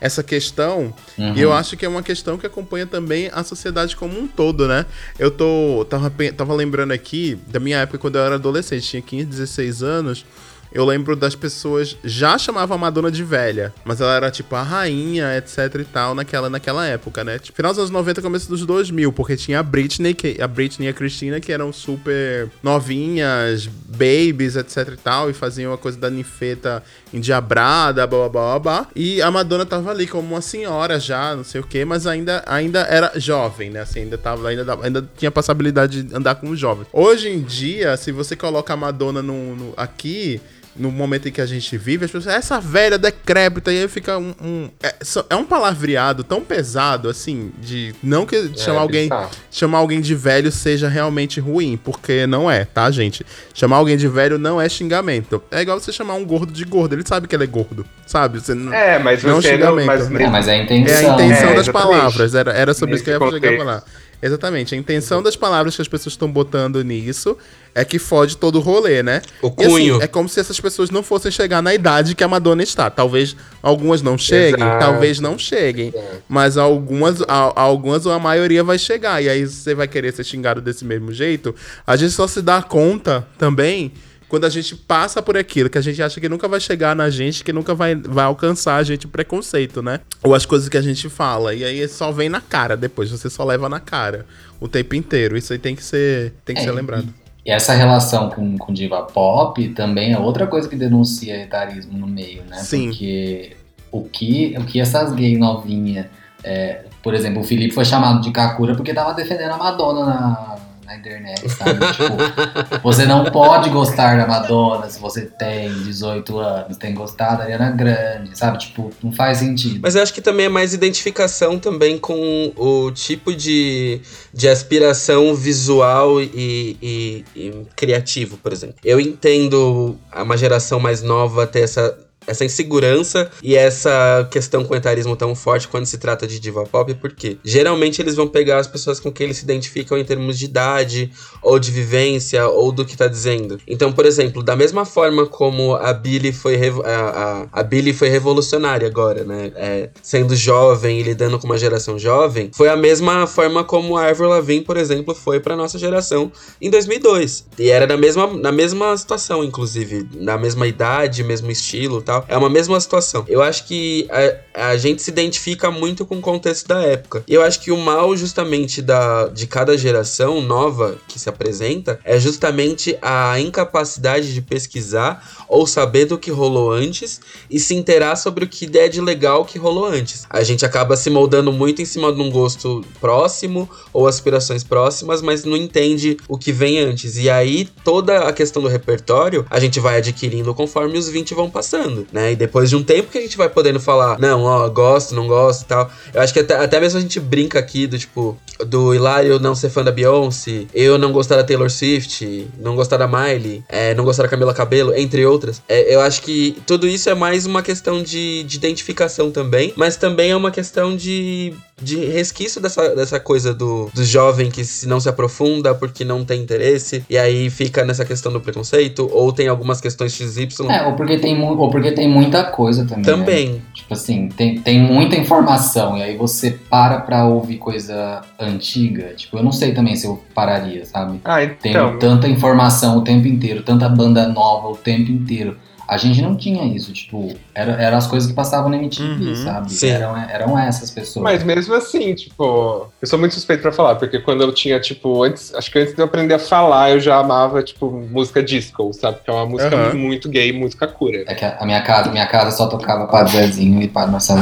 [0.00, 1.34] essa questão, Uhum.
[1.34, 4.68] e eu acho que é uma questão que acompanha também a sociedade como um todo,
[4.68, 4.84] né?
[5.18, 9.24] Eu tô tava, tava lembrando aqui da minha época quando eu era adolescente, tinha 15,
[9.24, 10.26] 16 anos.
[10.74, 14.62] Eu lembro das pessoas já chamavam a Madonna de velha, mas ela era tipo a
[14.62, 17.38] rainha, etc e tal, naquela, naquela época, né?
[17.38, 20.88] Tipo, final dos anos 90, começo dos 2000, porque tinha a Britney, que, a Britney
[20.88, 25.96] e a Christina, que eram super novinhas, babies, etc e tal, e faziam a coisa
[25.96, 26.82] da ninfeta
[27.12, 28.86] endiabrada, blá blá blá blá.
[28.94, 32.42] E a Madonna tava ali como uma senhora já, não sei o que, mas ainda,
[32.46, 33.80] ainda era jovem, né?
[33.80, 36.86] Assim, ainda, tava, ainda, ainda tinha passabilidade de andar com os jovens.
[36.92, 40.40] Hoje em dia, se você coloca a Madonna no, no- aqui,
[40.76, 44.18] no momento em que a gente vive, as pessoas, essa velha decrépita, e aí fica
[44.18, 44.34] um.
[44.42, 44.94] um- é,
[45.30, 47.94] é um palavreado tão pesado, assim, de.
[48.02, 49.08] Não que chamar alguém
[49.50, 53.24] chamar alguém de velho seja realmente ruim, porque não é, tá, gente?
[53.52, 55.42] Chamar alguém de velho não é xingamento.
[55.50, 58.40] É igual você chamar um gordo de gordo, ele sabe que ele é gordo, sabe?
[58.40, 58.72] Você não...
[58.72, 59.78] É, mas Não você não.
[59.78, 60.22] xingamento, Mas, né?
[60.24, 61.16] É, mas é a É intenção.
[61.18, 63.56] a intenção É, das palavras, era, era sobre isso que eu ia Nesse chegar a
[63.58, 63.84] falar.
[64.22, 67.36] Exatamente, a intenção das palavras que as pessoas estão botando nisso
[67.74, 69.20] é que fode todo o rolê, né?
[69.42, 70.00] O assim, cunho.
[70.02, 72.88] é como se essas pessoas não fossem chegar na idade que a Madonna está.
[72.88, 74.78] Talvez algumas não cheguem, Exato.
[74.84, 75.92] talvez não cheguem.
[76.28, 79.22] Mas algumas, a- algumas ou a maioria vai chegar.
[79.22, 81.54] E aí você vai querer ser xingado desse mesmo jeito.
[81.86, 83.92] A gente só se dá conta também
[84.28, 87.08] quando a gente passa por aquilo, que a gente acha que nunca vai chegar na
[87.10, 90.00] gente, que nunca vai, vai alcançar a gente o preconceito, né?
[90.24, 91.54] Ou as coisas que a gente fala.
[91.54, 94.26] E aí só vem na cara depois, você só leva na cara
[94.58, 95.36] o tempo inteiro.
[95.36, 97.06] Isso aí tem que ser, tem que É, ser lembrado.
[97.44, 102.06] E essa relação com, com diva pop também é outra coisa que denuncia etarismo no
[102.06, 102.56] meio, né?
[102.56, 102.88] Sim.
[102.88, 103.56] Porque
[103.92, 106.06] o que, o que essas gays novinhas.
[106.42, 110.53] é, por exemplo, o Felipe foi chamado de Kakura porque tava defendendo a Madonna na,
[110.84, 111.80] na internet, sabe?
[111.92, 117.44] tipo, você não pode gostar da Madonna se você tem 18 anos, tem gostado da
[117.44, 118.58] Ariana Grande, sabe?
[118.58, 119.80] Tipo, não faz sentido.
[119.82, 124.00] Mas eu acho que também é mais identificação também com o tipo de,
[124.32, 128.76] de aspiração visual e, e- e criativo, por exemplo.
[128.84, 134.76] Eu entendo uma geração mais nova ter essa, essa insegurança e essa questão com o
[134.76, 138.66] etarismo tão forte quando se trata de diva pop, porque geralmente eles vão pegar as
[138.66, 142.84] pessoas com quem eles se identificam em termos de idade, ou de vivência, ou do
[142.84, 143.58] que tá dizendo.
[143.66, 148.08] Então, por exemplo, da mesma forma como a Billie foi, a, a, a Billie foi
[148.08, 149.52] revolucionária agora, né?
[149.56, 154.08] É, sendo jovem e lidando com uma geração jovem, foi a mesma forma como a
[154.08, 157.46] Avril Lavigne, por exemplo, foi pra nossa geração em 2002.
[157.58, 162.24] E era na mesma, na mesma situação, inclusive, na mesma idade, mesmo estilo e tal.
[162.28, 163.24] É uma mesma situação.
[163.28, 164.08] Eu acho que
[164.54, 167.24] a, a gente se identifica muito com o contexto da época.
[167.26, 171.98] E eu acho que o mal, justamente, da, de cada geração nova que se apresenta
[172.04, 178.16] é justamente a incapacidade de pesquisar ou saber do que rolou antes e se inteirar
[178.16, 180.26] sobre o que é de legal que rolou antes.
[180.30, 185.22] A gente acaba se moldando muito em cima de um gosto próximo ou aspirações próximas,
[185.22, 187.16] mas não entende o que vem antes.
[187.16, 191.50] E aí toda a questão do repertório a gente vai adquirindo conforme os 20 vão
[191.50, 192.32] passando, né?
[192.32, 195.26] E depois de um tempo que a gente vai podendo falar, não, ó, gosto, não
[195.26, 195.90] gosto e tal.
[196.12, 198.36] Eu acho que até, até mesmo a gente brinca aqui do tipo,
[198.66, 202.96] do Hilário não ser fã da Beyoncé, eu não gostar da Taylor Swift, não gostar
[202.96, 205.62] da Miley, é, não gostar da Camila Cabello, entre outras.
[205.68, 209.96] É, eu acho que tudo isso é mais uma questão de, de identificação também, mas
[209.96, 214.86] também é uma questão de, de resquício dessa, dessa coisa do, do jovem que se
[214.88, 219.32] não se aprofunda porque não tem interesse, e aí fica nessa questão do preconceito, ou
[219.32, 220.48] tem algumas questões XY.
[220.70, 222.98] É, ou porque tem, ou porque tem muita coisa também.
[223.04, 223.04] né?
[223.04, 223.62] Também.
[223.74, 229.14] Tipo assim, tem, tem muita informação e aí você para pra ouvir coisa antiga.
[229.14, 231.20] Tipo, eu não sei também se eu pararia, sabe?
[231.24, 231.98] Ah, Tem então.
[231.98, 235.56] tanta informação o tempo inteiro, tanta banda nova o tempo inteiro.
[235.86, 239.34] A gente não tinha isso, tipo, era, eram as coisas que passavam na MTV, Uhum,
[239.34, 239.70] sabe?
[239.72, 239.88] sim.
[239.90, 241.22] Eram, eram essas pessoas.
[241.22, 245.22] Mas mesmo assim, tipo, eu sou muito suspeito pra falar, porque quando eu tinha, tipo,
[245.22, 248.90] antes, acho que antes de eu aprender a falar, eu já amava, tipo, música disco,
[248.94, 249.18] sabe?
[249.22, 249.94] Que é uma música Aham.
[249.94, 251.24] muito gay, música cura.
[251.26, 254.40] É que a minha casa, minha casa só tocava Padre Zezinho e Padre Marcelo.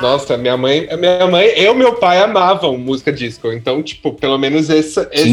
[0.00, 3.50] Nossa, minha mãe, a minha mãe, eu e meu pai amavam música disco.
[3.52, 5.28] Então, tipo, pelo menos esse, esse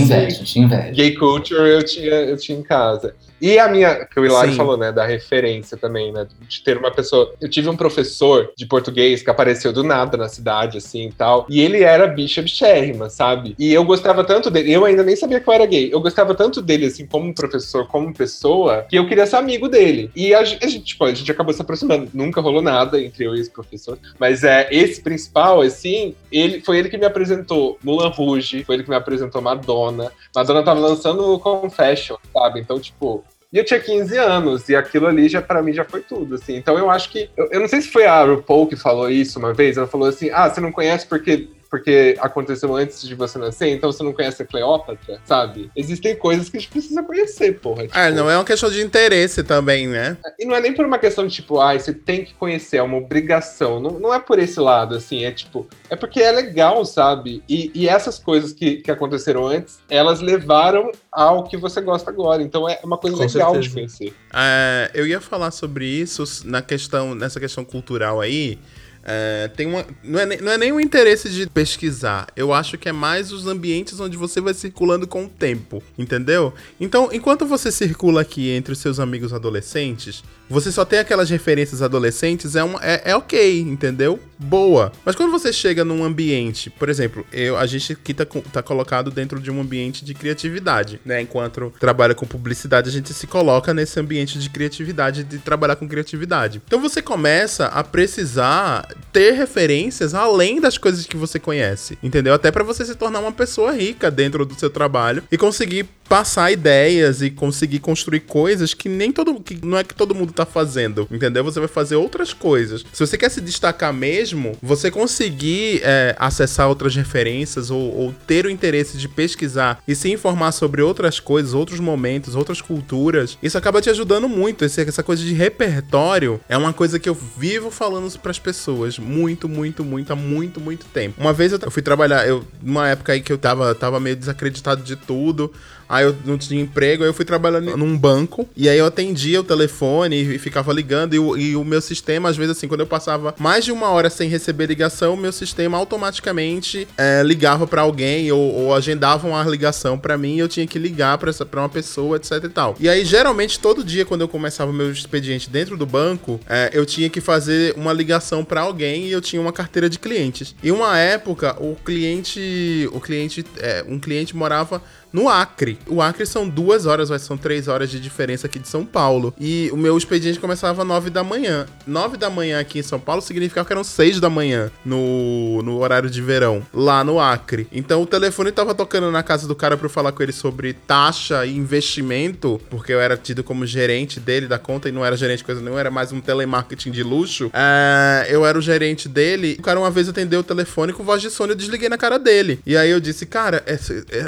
[0.60, 0.93] invejo.
[0.93, 3.13] gay culture eu tinha, eu tinha em casa.
[3.41, 4.58] E a minha, que o Hilário Sim.
[4.58, 7.34] falou, né, da referência também, né, de ter uma pessoa.
[7.41, 11.45] Eu tive um professor de português que apareceu do nada na cidade, assim e tal,
[11.49, 13.56] e ele era bicha bichérrima, sabe?
[13.58, 16.36] E eu gostava tanto dele, eu ainda nem sabia que eu era gay, eu gostava
[16.36, 20.12] tanto dele, assim, como professor, como pessoa, que eu queria ser amigo dele.
[20.15, 22.10] E a gente, a gente, tipo, a gente acabou se aproximando.
[22.13, 26.77] Nunca rolou nada entre eu e esse professor, mas é esse principal, assim, ele foi
[26.77, 30.12] ele que me apresentou Mulan Rouge, foi ele que me apresentou Madonna.
[30.36, 32.59] Madonna tava lançando o Confession, sabe?
[32.59, 36.02] Então, tipo, e eu tinha 15 anos, e aquilo ali já para mim já foi
[36.02, 36.56] tudo, assim.
[36.56, 37.30] Então eu acho que.
[37.36, 39.76] Eu, eu não sei se foi a RuPaul que falou isso uma vez.
[39.76, 41.49] Ela falou assim: ah, você não conhece porque.
[41.72, 45.72] Porque aconteceu antes de você nascer, então você não conhece a Cleópatra, sabe?
[45.74, 47.84] Existem coisas que a gente precisa conhecer, porra.
[47.93, 50.17] Ah, tipo- não é uma questão de interesse também, né?
[50.38, 52.84] E não é nem por uma questão de tipo, ai, você tem que conhecer, é
[52.84, 53.80] uma obrigação.
[53.80, 57.41] Não, não é por esse lado, assim, é tipo, é porque é legal, sabe?
[57.47, 62.43] E, e essas coisas que, que aconteceram antes, elas levaram ao que você gosta agora.
[62.43, 63.74] Então é uma coisa Com legal de certeza.
[63.74, 64.13] conhecer.
[64.34, 68.59] É, eu ia falar sobre isso na questão, nessa questão cultural aí.
[69.04, 72.28] É, tem uma, não, é, não é nem o interesse de pesquisar.
[72.36, 76.54] Eu acho que é mais os ambientes onde você vai circulando com o tempo, entendeu?
[76.80, 81.82] Então, enquanto você circula aqui entre os seus amigos adolescentes, você só tem aquelas referências
[81.82, 84.20] adolescentes, é, uma, é, é ok, entendeu?
[84.38, 84.91] Boa.
[85.06, 89.10] Mas quando você chega num ambiente, por exemplo, eu, a gente aqui tá, tá colocado
[89.12, 91.22] dentro de um ambiente de criatividade, né?
[91.22, 95.88] Enquanto trabalha com publicidade, a gente se coloca nesse ambiente de criatividade, de trabalhar com
[95.88, 96.62] criatividade.
[96.66, 102.34] Então você começa a precisar ter referências além das coisas que você conhece, entendeu?
[102.34, 106.51] Até pra você se tornar uma pessoa rica dentro do seu trabalho e conseguir passar
[106.51, 110.45] ideias e conseguir construir coisas que nem todo que não é que todo mundo tá
[110.45, 111.41] fazendo, entendeu?
[111.41, 112.84] Você vai fazer outras coisas.
[112.91, 118.45] Se você quer se destacar mesmo, você conseguir é, acessar outras referências ou, ou ter
[118.45, 123.57] o interesse de pesquisar e se informar sobre outras coisas, outros momentos, outras culturas, isso
[123.57, 124.66] acaba te ajudando muito.
[124.66, 129.47] Esse- essa coisa de repertório é uma coisa que eu vivo falando pras pessoas muito,
[129.47, 131.22] muito, muito, há muito, muito tempo.
[131.22, 134.18] Uma vez eu, eu fui trabalhar, eu numa época aí que eu tava, tava meio
[134.18, 135.53] desacreditado de tudo.
[135.91, 139.41] Aí eu não tinha emprego, aí eu fui trabalhando num banco, e aí eu atendia
[139.41, 142.79] o telefone e ficava ligando, e o, e o meu sistema, às vezes assim, quando
[142.79, 147.67] eu passava mais de uma hora sem receber ligação, o meu sistema automaticamente é, ligava
[147.67, 151.31] pra alguém, ou, ou agendava uma ligação pra mim, e eu tinha que ligar pra
[151.55, 152.75] uma pessoa, etc e tal.
[152.79, 156.69] E aí, geralmente, todo dia, quando eu começava o meu expediente dentro do banco, é,
[156.71, 160.55] eu tinha que fazer uma ligação pra alguém, e eu tinha uma carteira de clientes.
[160.63, 164.81] E uma época, o cliente, o cliente, é, um cliente morava
[165.12, 165.78] no Acre.
[165.88, 169.34] O Acre são duas horas, vai são três horas de diferença aqui de São Paulo.
[169.39, 171.66] E o meu expediente começava nove da manhã.
[171.86, 175.80] Nove da manhã aqui em São Paulo significava que eram seis da manhã no, no
[175.80, 177.68] horário de verão, lá no Acre.
[177.72, 180.74] Então o telefone tava tocando na casa do cara pra eu falar com ele sobre
[180.74, 185.16] taxa e investimento, porque eu era tido como gerente dele da conta e não era
[185.18, 187.51] gerente coisa nenhuma, era mais um telemarketing de luxo.
[187.53, 189.55] É, eu era o gerente dele.
[189.59, 192.18] O cara uma vez atendeu o telefone com voz de sono, eu desliguei na cara
[192.18, 192.59] dele.
[192.66, 193.78] E aí eu disse, cara, é,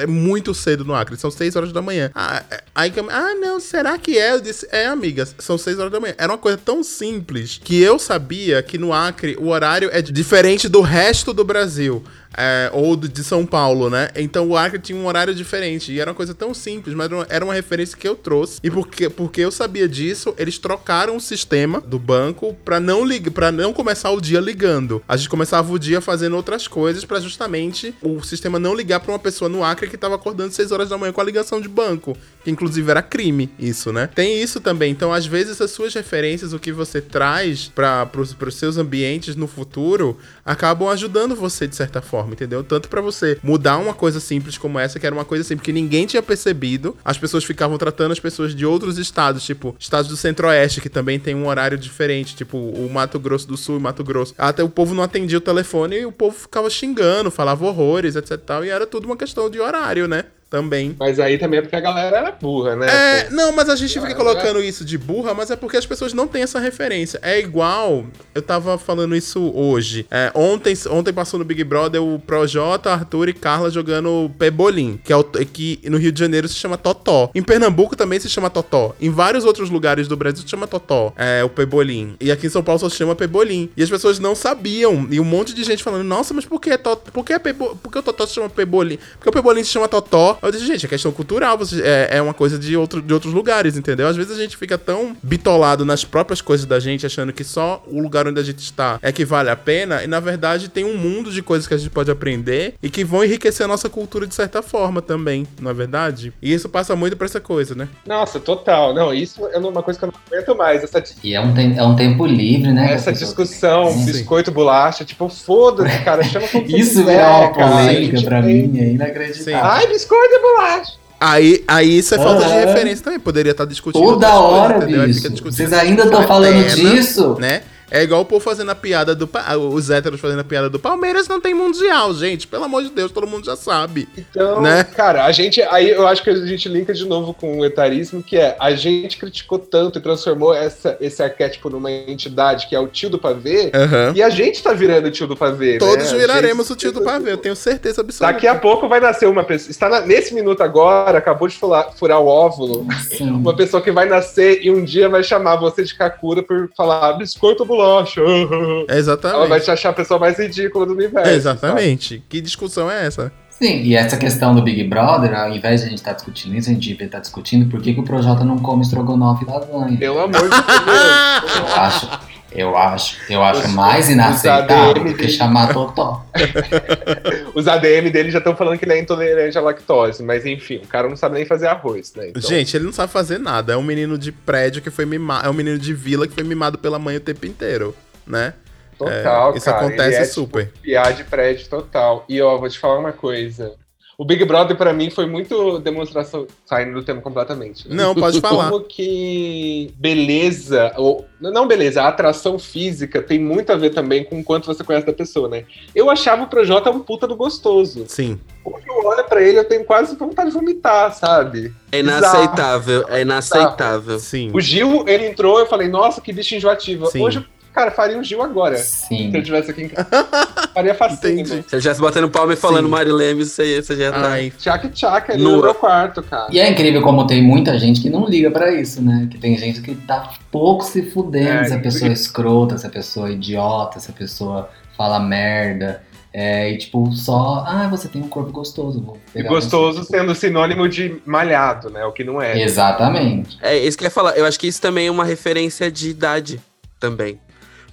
[0.04, 2.10] é muito cedo no Acre, são 6 horas da manhã.
[2.16, 4.32] Ah, é- aí ah, não, será que é?
[4.32, 6.16] Eu disse, é, amiga, são 6 horas da manhã.
[6.18, 10.68] Era uma coisa tão simples que eu sabia que no Acre o horário é diferente
[10.70, 12.04] do resto do Brasil.
[12.38, 14.10] É, ou de São Paulo, né?
[14.16, 15.92] Então o Acre tinha um horário diferente.
[15.92, 18.60] E era uma coisa tão simples, mas era uma- referência que eu trouxe.
[18.64, 23.04] E porque, porque eu sabia disso, eles trocaram o sistema do banco pra não
[23.34, 25.02] para não começar o dia ligando.
[25.08, 29.12] A gente começava o dia fazendo outras coisas pra justamente o sistema não ligar pra
[29.12, 31.68] uma pessoa no Acre que tava acordando 6 horas da manhã com a ligação de
[31.68, 32.18] banco.
[32.44, 34.08] Que inclusive era crime, isso, né?
[34.14, 34.92] Tem isso também.
[34.92, 39.48] Então, às vezes, as suas referências, o que você traz para os seus ambientes no
[39.48, 42.64] futuro, acabam ajudando você de certa forma, entendeu?
[42.64, 45.74] Tanto pra você mudar uma coisa simples como essa, que era uma coisa simples que
[45.74, 50.18] ninguém tinha percebido, as pessoas ficavam tratando as pessoas de outros estados, tipo, estados do
[50.18, 54.04] Centro-Oeste, que também tem um horário diferente, tipo, o Mato Grosso do Sul e Mato
[54.04, 54.34] Grosso.
[54.38, 58.32] Até o povo não atendia o telefone e o povo ficava xingando, falava horrores, etc
[58.32, 60.26] e tal, e era tudo uma questão de horário, né?
[60.54, 60.96] Também.
[61.00, 62.86] Mas aí também é porque a galera era burra, né?
[62.88, 66.14] É, não, mas a gente fica colocando isso de burra, mas é porque as pessoas
[66.14, 67.20] não têm essa referência.
[67.24, 70.06] É igual, eu tava falando isso hoje.
[70.12, 75.12] É, ontem, ontem passou no Big Brother o Projota, Arthur e Carla jogando Pebolim, que,
[75.12, 77.32] é o, que no Rio de Janeiro se chama Totó.
[77.34, 78.96] Em Pernambuco também se chama Totó.
[79.02, 82.16] Em vários outros lugares do Brasil se chama Totó, é o Pebolim.
[82.22, 83.72] E aqui em São Paulo só se chama Pebolim.
[83.76, 85.08] E as pessoas não sabiam.
[85.10, 87.10] E um monte de gente falando, nossa, mas por que, é Totó?
[87.12, 87.76] Por que, é Pebo...
[87.78, 89.00] por que o Totó se chama Pebolim?
[89.16, 92.22] Porque o Pebolim se chama Totó Eu disse, gente, é questão cultural, você, é, é
[92.22, 94.08] uma coisa de, outro, de outros lugares, entendeu?
[94.08, 97.84] Às vezes a gente fica tão bitolado nas próprias coisas da gente, achando que só
[97.88, 100.84] o lugar onde a gente está é que vale a pena, e na verdade tem
[100.86, 103.90] um mundo de coisas que a gente pode aprender e que vão enriquecer a nossa
[103.90, 106.34] cultura de certa forma também, não é verdade?
[106.42, 107.88] E isso passa muito pra essa coisa, né?
[108.06, 108.94] Nossa, total.
[108.94, 110.84] Não, isso é uma coisa que eu não aguento mais.
[110.84, 112.94] Essa, E é um, tem- é um tempo livre, né?
[112.94, 114.06] essa discussão, Sim.
[114.06, 119.60] biscoito, bolacha, tipo, foda-se, cara, chama como Isso virar uma polêmica pra mim é inacreditável.
[119.64, 120.94] Ai, biscoito e bolacha.
[121.20, 122.66] Aí, aí isso é falta de Aham.
[122.66, 123.20] referência também.
[123.20, 124.04] Poderia estar discutindo.
[124.04, 127.38] Toda coisas, hora, discutindo Vocês ainda estão falando disso?
[127.40, 127.62] Né?
[127.94, 129.30] É igual o povo fazendo a piada do.
[129.72, 132.48] Os héteros fazendo a piada do Palmeiras não tem mundial, gente.
[132.48, 134.10] Pelo amor de Deus, todo mundo já sabe.
[134.18, 134.84] Então, Né?
[134.84, 135.62] cara, a gente.
[135.62, 138.74] Aí eu acho que a gente linka de novo com o etarismo, que é a
[138.74, 143.20] gente criticou tanto e transformou essa, esse arquétipo numa entidade que é o tio do
[143.20, 144.14] pavê, Aham.
[144.16, 145.78] e a gente tá virando o tio do pavê.
[145.78, 146.18] Todos né?
[146.18, 148.34] Viraremos gente- o tio do pavê, eu tenho certeza absoluta.
[148.34, 149.70] Daqui a pouco vai nascer uma pessoa.
[149.70, 152.88] Está na- nesse minuto agora, acabou de furar, furar o óvulo.
[153.16, 153.30] Sim.
[153.30, 157.14] Uma pessoa que vai nascer e um dia vai chamar você de Kakura por falar
[157.14, 158.22] biscoito ou bolacha.
[158.90, 159.38] Exatamente.
[159.40, 161.32] Ela vai te achar a pessoa mais ridícula do universo.
[161.32, 162.24] Exatamente.
[162.30, 163.32] Que discussão é essa?
[163.50, 166.70] Sim, e essa questão do Big Brother, ao invés de a gente estar discutindo isso,
[166.70, 169.80] a gente devia estar discutindo por que, que o Projota não come estrogonofe e lasanha.
[169.86, 169.98] sabe?
[169.98, 171.56] Pelo amor de Deus.
[171.56, 172.10] Eu acho,
[172.56, 176.26] eu acho, eu acho Os- mais inaceitável ADM do que chamar Totó.
[177.54, 180.88] Os ADM dele já estão falando que ele é intolerante à lactose, mas enfim, o
[180.88, 182.30] cara não sabe nem fazer arroz, né?
[182.30, 183.74] Então, Gente, ele não sabe fazer nada.
[183.74, 185.48] É um menino de prédio que foi mimado.
[185.48, 187.96] É um menino de vila que foi mimado pela mãe o tempo inteiro,
[188.26, 188.54] né?
[188.98, 189.78] total, É, isso cara.
[189.78, 190.66] acontece ele é, super.
[190.68, 192.24] Tipo, piar de prédio total.
[192.30, 193.74] E ó, vou te falar uma coisa.
[194.18, 196.46] O Big Brother, pra mim, foi muito demonstração.
[196.66, 197.88] Saindo do tema completamente.
[197.90, 197.96] né?
[197.96, 198.70] Não, pode falar.
[198.70, 204.40] Como que beleza, ou não beleza, a atração física tem muito a ver também com
[204.40, 205.66] o quanto você conhece da pessoa, né?
[205.96, 208.06] Eu achava o Projota um puta do gostoso.
[208.08, 208.40] Sim.
[208.64, 211.74] Hoje eu olho pra ele, eu tenho quase vontade de vomitar, sabe?
[211.92, 214.20] É inaceitável, é inaceitável.
[214.20, 214.52] Sim.
[214.54, 217.08] O Gil, ele entrou, eu falei, nossa, que bicho enjoativo.
[217.08, 217.22] Sim.
[217.22, 218.78] Hoje, cara, faria um Gil agora.
[218.78, 219.32] Sim.
[219.32, 220.08] Se eu tivesse aqui em casa.
[220.74, 221.34] faria facinho.
[221.40, 221.48] Entendi.
[221.48, 222.92] Se ele estivesse batendo palma e falando Sim.
[222.92, 224.32] Mari Leme, você, você já tá.
[224.32, 225.58] Ai, Tchac tchac ali Nua.
[225.58, 226.48] no meu quarto, cara.
[226.52, 229.28] E é incrível como tem muita gente que não liga pra isso, né?
[229.30, 232.86] Que tem gente que tá pouco se fudendo É, se a pessoa é escrota, se
[232.88, 236.02] a pessoa é idiota, se a pessoa fala merda.
[236.36, 239.00] É, e tipo, só, ah, você tem um corpo gostoso.
[239.00, 240.18] Vou E gostoso você.
[240.18, 242.04] sendo sinônimo de malhado, né?
[242.06, 242.60] O que não é.
[242.60, 243.56] Exatamente.
[243.62, 244.32] É, isso que eu ia falar.
[244.36, 246.60] Eu acho que isso também é uma referência de idade
[247.00, 247.40] também.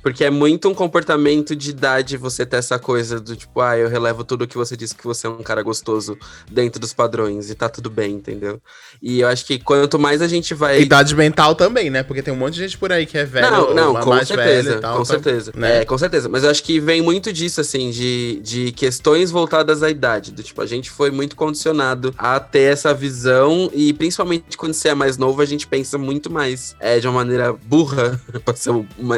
[0.02, 3.88] Porque é muito um comportamento de idade você ter essa coisa do tipo, ah, eu
[3.88, 6.16] relevo tudo que você disse que você é um cara gostoso
[6.50, 8.60] dentro dos padrões e tá tudo bem, entendeu?
[9.02, 10.80] E eu acho que quanto mais a gente vai.
[10.80, 12.02] idade mental também, né?
[12.02, 14.28] Porque tem um monte de gente por aí que é velho, não, não, com mais
[14.28, 14.96] certeza, e tal.
[14.96, 15.52] com então, certeza.
[15.54, 15.82] né?
[15.82, 16.28] É, com certeza.
[16.28, 20.32] Mas eu acho que vem muito disso, assim, de, de questões voltadas à idade.
[20.32, 24.88] Do tipo, a gente foi muito condicionado a ter essa visão e principalmente quando você
[24.88, 28.72] é mais novo, a gente pensa muito mais é, de uma maneira burra, pra ser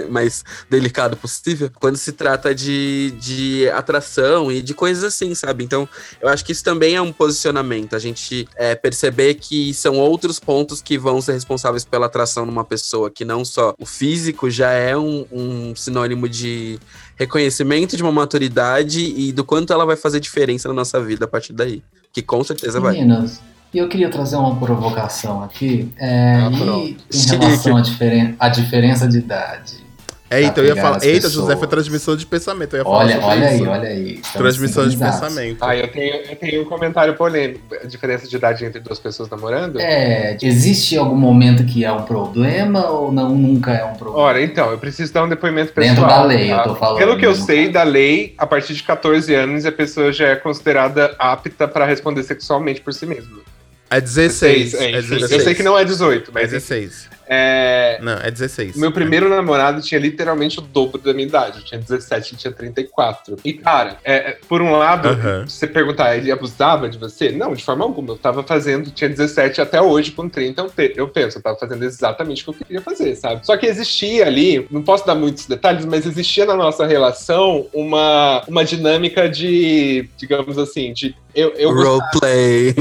[0.09, 5.63] mais delicado possível, quando se trata de, de atração e de coisas assim, sabe?
[5.63, 5.87] Então,
[6.21, 7.95] eu acho que isso também é um posicionamento.
[7.95, 12.65] A gente é, perceber que são outros pontos que vão ser responsáveis pela atração numa
[12.65, 16.79] pessoa, que não só o físico já é um, um sinônimo de
[17.17, 21.29] reconhecimento de uma maturidade e do quanto ela vai fazer diferença na nossa vida a
[21.29, 21.83] partir daí.
[22.13, 22.95] Que com certeza vai.
[22.95, 23.41] Meninas,
[23.75, 25.91] e eu queria trazer uma provocação aqui.
[25.99, 26.97] É, Ah, em
[27.39, 29.82] relação à, diferen à diferença de idade.
[30.39, 30.97] Eita, eu ia falar.
[31.05, 31.33] Eita, pessoas.
[31.33, 32.75] José, foi transmissão de pensamento.
[32.75, 33.63] Eu ia falar Olha, sobre olha isso.
[33.65, 34.13] aí, olha aí.
[34.15, 35.59] Estamos Transmissão de pensamento.
[35.63, 37.61] Ah, eu tenho, eu tenho um comentário polêmico.
[37.83, 39.81] A diferença de idade entre duas pessoas namorando?
[39.81, 44.19] É, existe algum momento que é um problema ou não nunca é um problema?
[44.27, 45.95] Ora, então, eu preciso dar um depoimento pessoal.
[45.95, 46.57] Dentro da lei, tá?
[46.57, 46.99] eu tô falando.
[46.99, 47.73] Pelo que eu sei caso.
[47.73, 52.23] da lei, a partir de 14 anos a pessoa já é considerada apta para responder
[52.23, 53.39] sexualmente por si mesma.
[53.91, 54.75] É 16.
[54.75, 55.31] é, É enfim, 16.
[55.33, 57.09] Eu sei que não é 18, É mas 16.
[57.35, 58.77] É, Não, é 16.
[58.77, 61.61] Meu primeiro namorado tinha literalmente o dobro da minha idade.
[61.61, 63.37] Eu tinha 17, ele tinha 34.
[63.43, 65.09] E, cara, é, é, por um lado,
[65.49, 67.33] se você perguntar, ele abusava de você?
[67.33, 68.13] Não, de forma alguma.
[68.13, 71.83] Eu tava fazendo, tinha 17 até hoje, com 30, eu, eu penso, eu tava fazendo
[71.85, 73.47] exatamente o que eu queria fazer, sabe?
[73.47, 78.43] Só que existia ali, não posso dar muitos detalhes, mas existia na nossa relação uma,
[78.47, 81.15] uma dinâmica de, digamos assim, de.
[81.35, 82.75] Eu, eu Roleplay.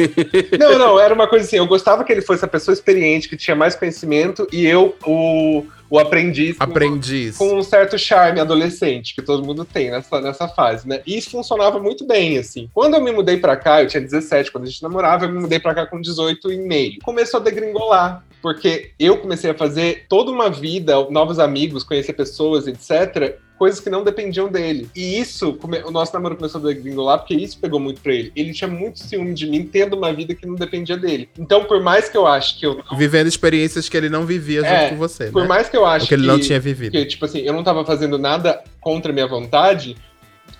[0.59, 1.55] não, não, era uma coisa assim.
[1.55, 5.65] Eu gostava que ele fosse a pessoa experiente, que tinha mais conhecimento, e eu, o,
[5.89, 7.37] o aprendiz, com- Aprendiz.
[7.37, 11.01] com um certo charme adolescente, que todo mundo tem nessa, nessa fase, né?
[11.05, 12.69] E isso funcionava muito bem, assim.
[12.73, 15.39] Quando eu me mudei pra cá, eu tinha 17, quando a gente namorava, eu me
[15.39, 16.99] mudei pra cá com 18 e meio.
[17.03, 18.23] Começou a degringolar.
[18.41, 23.91] Porque eu comecei a fazer toda uma vida, novos amigos, conhecer pessoas, etc., coisas que
[23.91, 24.89] não dependiam dele.
[24.95, 28.31] E isso, o nosso namoro começou a degringolar porque isso pegou muito pra ele.
[28.35, 31.29] Ele tinha muito ciúme de mim, tendo uma vida que não dependia dele.
[31.37, 32.81] Então, por mais que eu acho que eu.
[32.89, 32.97] Não...
[32.97, 35.29] Vivendo experiências que ele não vivia junto é, com você.
[35.29, 35.47] Por né?
[35.47, 36.91] mais que eu acho que ele não tinha vivido.
[36.91, 39.95] Que, tipo assim, eu não tava fazendo nada contra a minha vontade.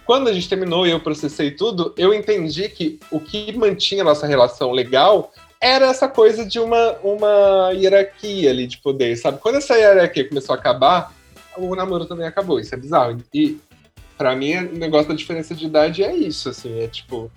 [0.06, 4.06] Quando a gente terminou e eu processei tudo, eu entendi que o que mantinha a
[4.06, 9.38] nossa relação legal era essa coisa de uma, uma hierarquia ali de poder, sabe?
[9.38, 11.14] Quando essa hierarquia começou a acabar,
[11.56, 12.60] o namoro também acabou.
[12.60, 13.18] Isso é bizarro.
[13.32, 13.60] E
[14.18, 17.32] para mim, o negócio da diferença de idade é isso, assim, é tipo.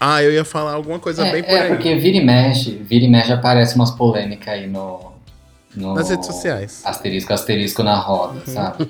[0.00, 1.66] Ah, eu ia falar alguma coisa é, bem por é, aí.
[1.66, 5.11] É, porque vira e mexe, vira e mexe aparece umas polêmicas aí no,
[5.74, 6.82] no Nas redes sociais.
[6.84, 8.54] Asterisco, asterisco na roda, uhum.
[8.54, 8.86] sabe?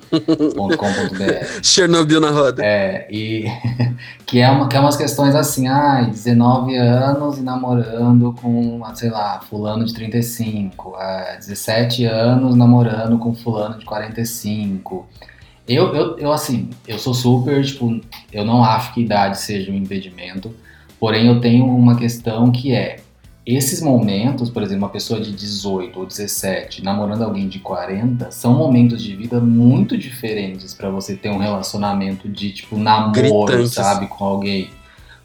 [0.76, 1.46] .com.br.
[1.62, 2.64] Chernobyl na roda.
[2.64, 3.46] É, e
[4.26, 9.10] que é, uma, que é umas questões assim, ah, 19 anos e namorando com, sei
[9.10, 15.06] lá, fulano de 35, ah, 17 anos namorando com fulano de 45.
[15.68, 18.00] Eu, eu, eu, assim, eu sou super, tipo,
[18.32, 20.52] eu não acho que idade seja um impedimento,
[20.98, 22.96] porém eu tenho uma questão que é,
[23.44, 28.54] esses momentos, por exemplo, uma pessoa de 18 ou 17 namorando alguém de 40, são
[28.54, 33.72] momentos de vida muito diferentes para você ter um relacionamento de tipo namoro, Gritantes.
[33.72, 34.70] sabe, com alguém.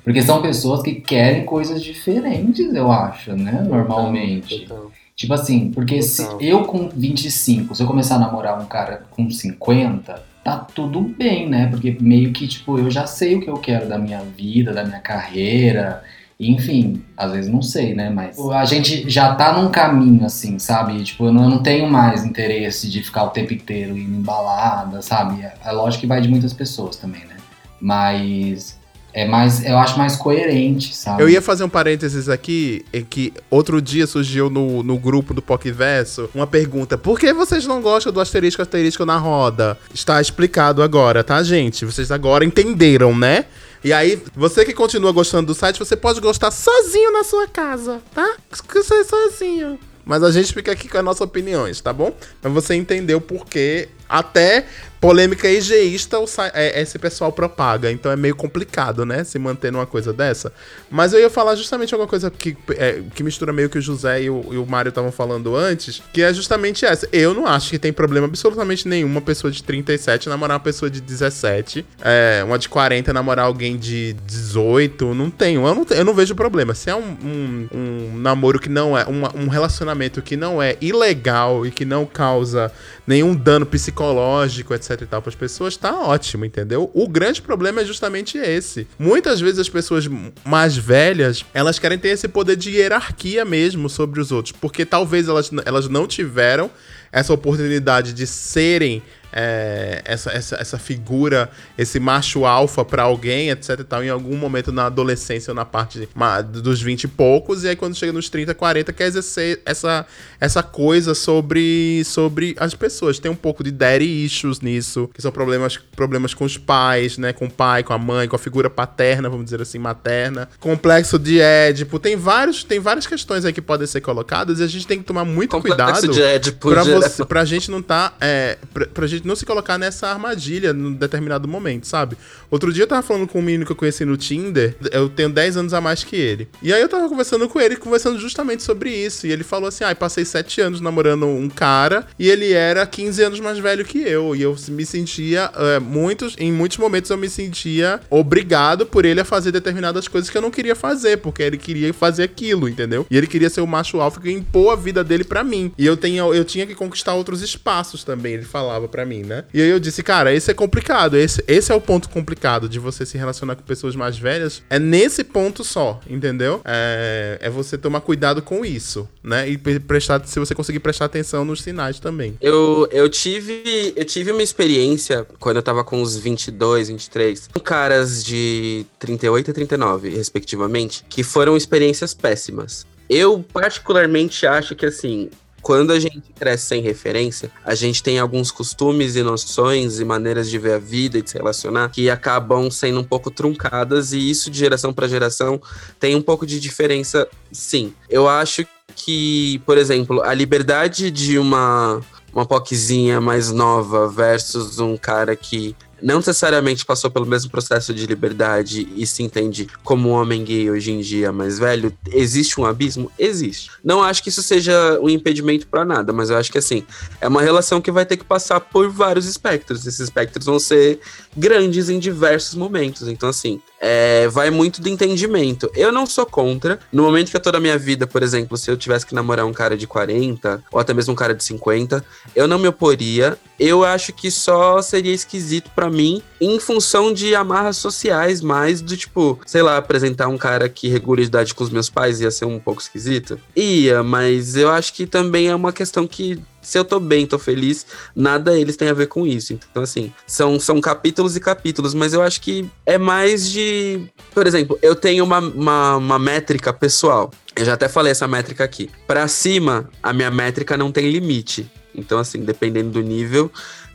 [0.03, 3.63] Porque são pessoas que querem coisas diferentes, eu acho, né?
[3.67, 4.67] Normalmente.
[5.15, 9.29] Tipo assim, porque se eu com 25, se eu começar a namorar um cara com
[9.29, 11.67] 50, tá tudo bem, né?
[11.67, 14.83] Porque meio que, tipo, eu já sei o que eu quero da minha vida, da
[14.83, 16.03] minha carreira
[16.39, 18.11] enfim, às vezes não sei, né?
[18.11, 21.03] Mas a gente já tá num caminho, assim, sabe?
[21.03, 25.41] Tipo, eu não, tenho mais interesse de ficar o tempo inteiro indo embalada, sabe?
[25.41, 27.37] É, é lógico que vai de muitas pessoas também, né?
[27.81, 28.77] Mas
[29.17, 31.23] é mais, eu acho mais coerente, sabe?
[31.23, 35.41] Eu ia fazer um parênteses aqui, é que outro dia surgiu no, no grupo do
[35.41, 39.75] Pocverso uma pergunta: por que vocês não gostam do asterisco asterisco na roda?
[39.91, 41.83] Está explicado agora, tá, gente?
[41.83, 43.45] Vocês agora entenderam, né?
[43.87, 48.01] E aí, você que continua gostando do site, você pode gostar sozinho na sua casa,
[48.13, 48.35] tá?
[48.51, 49.79] Você sozinho.
[50.03, 52.13] Mas a gente fica aqui com as nossas opiniões, tá bom?
[52.41, 54.65] Pra você entender o porquê até
[54.99, 56.17] polêmica higienista
[56.53, 57.91] é, esse pessoal propaga.
[57.91, 59.23] Então é meio complicado, né?
[59.23, 60.51] Se manter numa coisa dessa.
[60.89, 64.23] Mas eu ia falar justamente alguma coisa que, é, que mistura meio que o José
[64.23, 67.07] e o, e o Mário estavam falando antes, que é justamente essa.
[67.11, 70.89] Eu não acho que tem problema absolutamente nenhum uma pessoa de 37 namorar uma pessoa
[70.89, 75.13] de 17, é, uma de 40 namorar alguém de 18.
[75.13, 75.65] Não tenho.
[75.65, 76.73] Eu não, eu não vejo problema.
[76.73, 79.05] Se é um, um, um namoro que não é.
[79.07, 82.71] Um, um relacionamento que não é ilegal e que não causa
[83.07, 86.91] nenhum dano psicológico, etc e tal para as pessoas, tá ótimo, entendeu?
[86.93, 88.85] O grande problema é justamente esse.
[88.99, 90.07] Muitas vezes as pessoas
[90.43, 95.29] mais velhas, elas querem ter esse poder de hierarquia mesmo sobre os outros, porque talvez
[95.29, 96.69] elas, elas não tiveram
[97.11, 99.01] essa oportunidade de serem
[99.31, 104.35] é, essa, essa, essa figura, esse macho alfa para alguém, etc e tal, em algum
[104.35, 106.07] momento na adolescência ou na parte
[106.45, 110.05] dos 20 e poucos, e aí quando chega nos 30, 40, quer exercer essa,
[110.39, 113.19] essa coisa sobre, sobre as pessoas.
[113.19, 117.33] Tem um pouco de daddy issues nisso, que são problemas, problemas com os pais, né,
[117.33, 120.49] com o pai, com a mãe, com a figura paterna, vamos dizer assim, materna.
[120.59, 124.67] Complexo de Édipo, tem vários, tem várias questões aí que podem ser colocadas e a
[124.67, 128.13] gente tem que tomar muito Complexo cuidado de Édipo, pra, você, pra gente não tá,
[128.19, 132.17] é, pra, pra gente não se colocar nessa armadilha num determinado momento, sabe?
[132.49, 135.29] Outro dia eu tava falando com um menino que eu conheci no Tinder, eu tenho
[135.29, 136.47] 10 anos a mais que ele.
[136.61, 139.27] E aí eu tava conversando com ele, conversando justamente sobre isso.
[139.27, 143.23] E ele falou assim: ah, passei 7 anos namorando um cara e ele era 15
[143.23, 144.35] anos mais velho que eu.
[144.35, 149.19] E eu me sentia, é, muitos, em muitos momentos eu me sentia obrigado por ele
[149.19, 153.05] a fazer determinadas coisas que eu não queria fazer, porque ele queria fazer aquilo, entendeu?
[153.09, 155.71] E ele queria ser o macho alfa que impor a vida dele para mim.
[155.77, 159.45] E eu, tenho, eu tinha que conquistar outros espaços também, ele falava para mim, né?
[159.53, 161.17] E aí eu disse, cara, esse é complicado.
[161.17, 164.61] Esse, esse é o ponto complicado de você se relacionar com pessoas mais velhas.
[164.69, 166.61] É nesse ponto só, entendeu?
[166.65, 169.49] É, é você tomar cuidado com isso, né?
[169.49, 172.37] E prestar, se você conseguir prestar atenção nos sinais também.
[172.41, 177.59] Eu, eu tive eu tive uma experiência quando eu tava com uns 22, 23, com
[177.59, 182.85] caras de 38 e 39, respectivamente, que foram experiências péssimas.
[183.09, 185.29] Eu particularmente acho que assim,
[185.61, 190.49] quando a gente cresce sem referência, a gente tem alguns costumes e noções e maneiras
[190.49, 194.29] de ver a vida e de se relacionar que acabam sendo um pouco truncadas e
[194.29, 195.61] isso de geração para geração
[195.99, 197.93] tem um pouco de diferença, sim.
[198.09, 202.01] Eu acho que, por exemplo, a liberdade de uma
[202.33, 208.05] uma poquezinha mais nova versus um cara que não necessariamente passou pelo mesmo processo de
[208.05, 212.65] liberdade e se entende como um homem gay hoje em dia mais velho, existe um
[212.65, 213.11] abismo?
[213.17, 213.71] Existe.
[213.83, 216.83] Não acho que isso seja um impedimento para nada, mas eu acho que assim,
[217.19, 219.85] é uma relação que vai ter que passar por vários espectros.
[219.85, 220.99] Esses espectros vão ser
[221.35, 223.07] grandes em diversos momentos.
[223.07, 225.69] Então, assim, é, vai muito do entendimento.
[225.75, 226.79] Eu não sou contra.
[226.91, 229.45] No momento que eu tô na minha vida, por exemplo, se eu tivesse que namorar
[229.45, 232.03] um cara de 40, ou até mesmo um cara de 50,
[232.35, 233.37] eu não me oporia.
[233.59, 238.95] Eu acho que só seria esquisito para mim em função de amarras sociais, mais do
[238.95, 242.45] tipo, sei lá, apresentar um cara que regula idade com os meus pais ia ser
[242.45, 243.39] um pouco esquisito.
[243.55, 247.39] Ia, mas eu acho que também é uma questão que se eu tô bem, tô
[247.39, 249.53] feliz, nada eles têm a ver com isso.
[249.53, 254.01] Então, assim, são, são capítulos e capítulos, mas eu acho que é mais de.
[254.33, 257.31] Por exemplo, eu tenho uma, uma, uma métrica pessoal.
[257.55, 258.89] Eu já até falei essa métrica aqui.
[259.07, 261.71] Para cima, a minha métrica não tem limite.
[261.95, 263.49] Então, assim, dependendo do nível,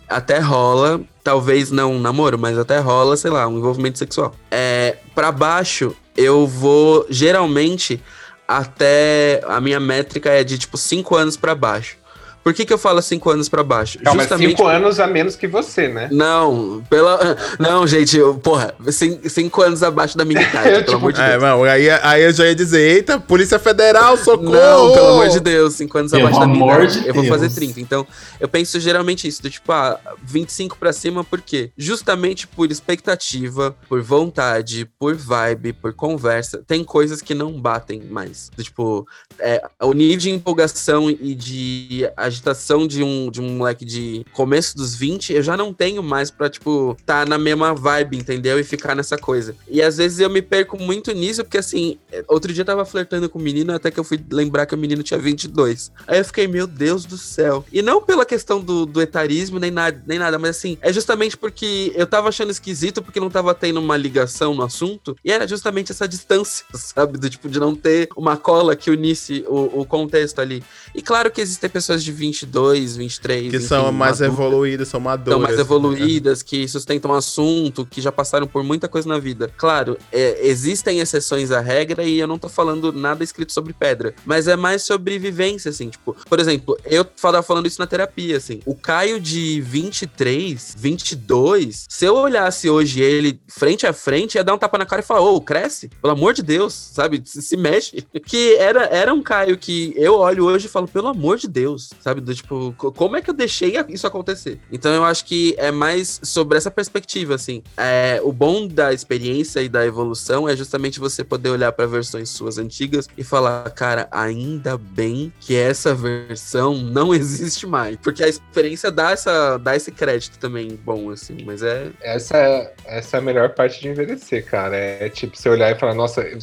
[0.09, 4.35] até rola, talvez não um namoro, mas até rola, sei lá, um envolvimento sexual.
[4.51, 8.01] É, para baixo, eu vou geralmente
[8.47, 11.97] até a minha métrica é de tipo 5 anos para baixo.
[12.43, 13.99] Por que, que eu falo cinco anos para baixo?
[14.03, 16.09] Não, Justamente mas cinco anos a menos que você, né?
[16.11, 17.37] Não, pela.
[17.59, 21.21] Não, gente, eu, porra, cinco, cinco anos abaixo da minha idade, pelo tipo, amor de
[21.21, 21.43] é, Deus.
[21.43, 24.51] Não, aí, aí eu já ia dizer, eita, Polícia Federal, socorro!
[24.51, 27.01] Não, pelo amor de Deus, cinco anos pelo abaixo da minha idade.
[27.01, 27.81] De eu vou fazer 30.
[27.81, 28.07] Então,
[28.41, 31.71] eu penso geralmente isso, do tipo, ah, 25 pra cima, por quê?
[31.77, 36.63] Justamente por expectativa, por vontade, por vibe, por conversa.
[36.67, 38.51] Tem coisas que não batem mais.
[38.57, 39.07] Do, tipo,
[39.39, 44.77] é, o nível de empolgação e de agitação de um, de um moleque de começo
[44.77, 48.59] dos 20, eu já não tenho mais pra, tipo, tá na mesma vibe, entendeu?
[48.59, 49.55] E ficar nessa coisa.
[49.69, 53.29] E às vezes eu me perco muito nisso, porque assim, outro dia eu tava flertando
[53.29, 55.93] com o menino, até que eu fui lembrar que o menino tinha 22.
[56.07, 57.65] Aí eu fiquei, meu Deus do céu.
[57.73, 61.37] E não pela questão do, do etarismo, nem nada, nem nada, mas assim, é justamente
[61.37, 65.47] porque eu tava achando esquisito, porque não tava tendo uma ligação no assunto, e era
[65.47, 67.19] justamente essa distância, sabe?
[67.19, 70.63] Do tipo, de não ter uma cola que unisse o, o contexto ali.
[70.95, 73.51] E claro que existem pessoas de 22, 23.
[73.51, 75.35] Que enfim, são mais maduras, evoluídas, são maduras.
[75.35, 75.63] São mais né?
[75.63, 76.45] evoluídas, né?
[76.47, 79.51] que sustentam assunto, que já passaram por muita coisa na vida.
[79.57, 84.15] Claro, é, existem exceções à regra e eu não tô falando nada escrito sobre pedra,
[84.25, 85.89] mas é mais sobre vivência, assim.
[85.89, 88.61] Tipo, por exemplo, eu tava falando isso na terapia, assim.
[88.67, 94.55] O Caio de 23, 22, se eu olhasse hoje ele frente a frente, ia dar
[94.55, 97.23] um tapa na cara e falar: Ô, oh, cresce, pelo amor de Deus, sabe?
[97.25, 98.07] Se, se mexe.
[98.25, 101.91] Que era, era um Caio que eu olho hoje e falo: pelo amor de Deus,
[102.01, 102.21] sabe?
[102.21, 104.59] Do tipo, como é que eu deixei isso acontecer?
[104.71, 107.63] Então eu acho que é mais sobre essa perspectiva, assim.
[107.77, 112.31] É, o bom da experiência e da evolução é justamente você poder olhar para versões
[112.31, 117.97] suas antigas e falar, cara, ainda bem que essa versão não existe mais.
[117.97, 121.91] Porque a experiência dá, essa, dá esse crédito também bom, assim, mas é.
[122.01, 124.77] Essa, essa é a melhor parte de envelhecer, cara.
[124.77, 126.39] É tipo, você olhar e falar, nossa, eu,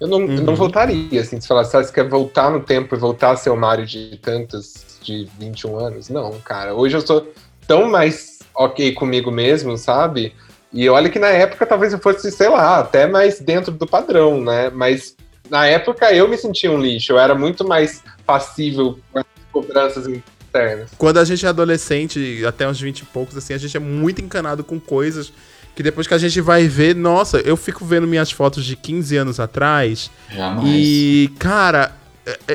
[0.00, 0.36] eu não, uhum.
[0.36, 3.50] eu não voltaria, assim, se falar, você quer voltar no tempo e voltar a ser
[3.50, 6.08] o Mario de tantas de 21 anos.
[6.08, 6.74] Não, cara.
[6.74, 7.32] Hoje eu sou
[7.66, 10.34] tão mais ok comigo mesmo, sabe?
[10.72, 14.40] E olha que na época talvez eu fosse, sei lá, até mais dentro do padrão,
[14.40, 14.70] né?
[14.70, 15.14] Mas
[15.50, 17.12] na época eu me sentia um lixo.
[17.12, 20.90] Eu era muito mais passível com as cobranças internas.
[20.96, 24.22] Quando a gente é adolescente, até uns 20 e poucos, assim, a gente é muito
[24.22, 25.32] encanado com coisas
[25.74, 29.16] que depois que a gente vai ver, nossa, eu fico vendo minhas fotos de 15
[29.16, 30.10] anos atrás.
[30.30, 30.68] Jamais.
[30.68, 31.92] E, cara,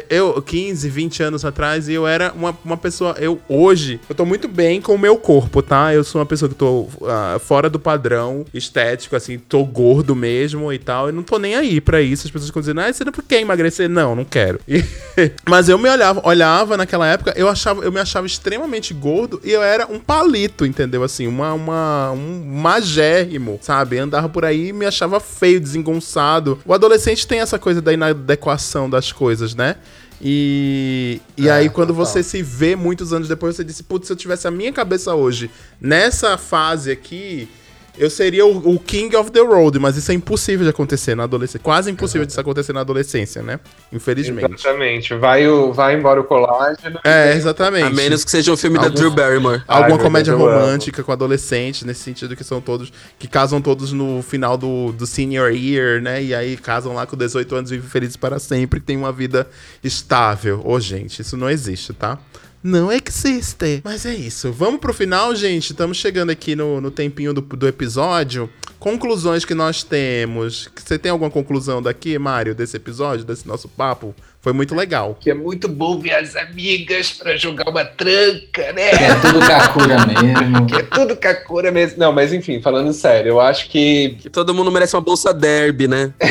[0.09, 3.15] eu, 15, 20 anos atrás, eu era uma, uma pessoa.
[3.19, 5.93] Eu hoje, eu tô muito bem com o meu corpo, tá?
[5.93, 10.71] Eu sou uma pessoa que tô uh, fora do padrão estético, assim, tô gordo mesmo
[10.71, 11.09] e tal.
[11.09, 12.25] E não tô nem aí pra isso.
[12.25, 13.89] As pessoas ficam dizendo, ah, você não quer emagrecer?
[13.89, 14.59] Não, não quero.
[14.67, 14.83] E,
[15.47, 19.51] mas eu me olhava, olhava naquela época, eu achava, eu me achava extremamente gordo e
[19.51, 21.03] eu era um palito, entendeu?
[21.03, 23.97] Assim, uma, uma, um magérrimo, sabe?
[23.97, 26.59] Andava por aí e me achava feio, desengonçado.
[26.65, 29.75] O adolescente tem essa coisa da inadequação das coisas, né?
[30.21, 32.05] E, e é, aí, quando total.
[32.05, 35.13] você se vê muitos anos depois, você disse: Putz, se eu tivesse a minha cabeça
[35.13, 37.49] hoje nessa fase aqui,
[37.97, 41.23] eu seria o, o, King of the Road, mas isso é impossível de acontecer na
[41.23, 41.59] adolescência.
[41.59, 43.59] Quase impossível de isso acontecer na adolescência, né?
[43.91, 44.53] Infelizmente.
[44.53, 45.15] Exatamente.
[45.15, 46.99] Vai, o, vai embora o colágeno.
[47.03, 47.85] É, exatamente.
[47.85, 49.61] A menos que seja um filme Algum, da Drew Barrymore.
[49.67, 52.91] Alguma Ai, comédia romântica com adolescentes, nesse sentido que são todos.
[53.17, 56.23] que casam todos no final do, do senior year, né?
[56.23, 59.47] E aí casam lá com 18 anos e vivem felizes para sempre, tem uma vida
[59.83, 60.61] estável.
[60.63, 62.19] Ô, oh, gente, isso não existe, tá?
[62.63, 63.81] Não existe.
[63.83, 64.51] Mas é isso.
[64.51, 65.71] Vamos pro final, gente.
[65.71, 68.49] Estamos chegando aqui no, no tempinho do, do episódio.
[68.79, 70.69] conclusões que nós temos.
[70.75, 74.15] Você tem alguma conclusão daqui, Mário, desse episódio, desse nosso papo?
[74.39, 75.17] Foi muito legal.
[75.19, 78.91] Que é muito bom ver as amigas pra jogar uma tranca, né?
[78.97, 80.65] Que é tudo Kakura mesmo.
[80.67, 81.97] Que é tudo Kakura mesmo.
[81.99, 84.15] Não, mas enfim, falando sério, eu acho que.
[84.21, 86.13] Que todo mundo merece uma bolsa derby, né?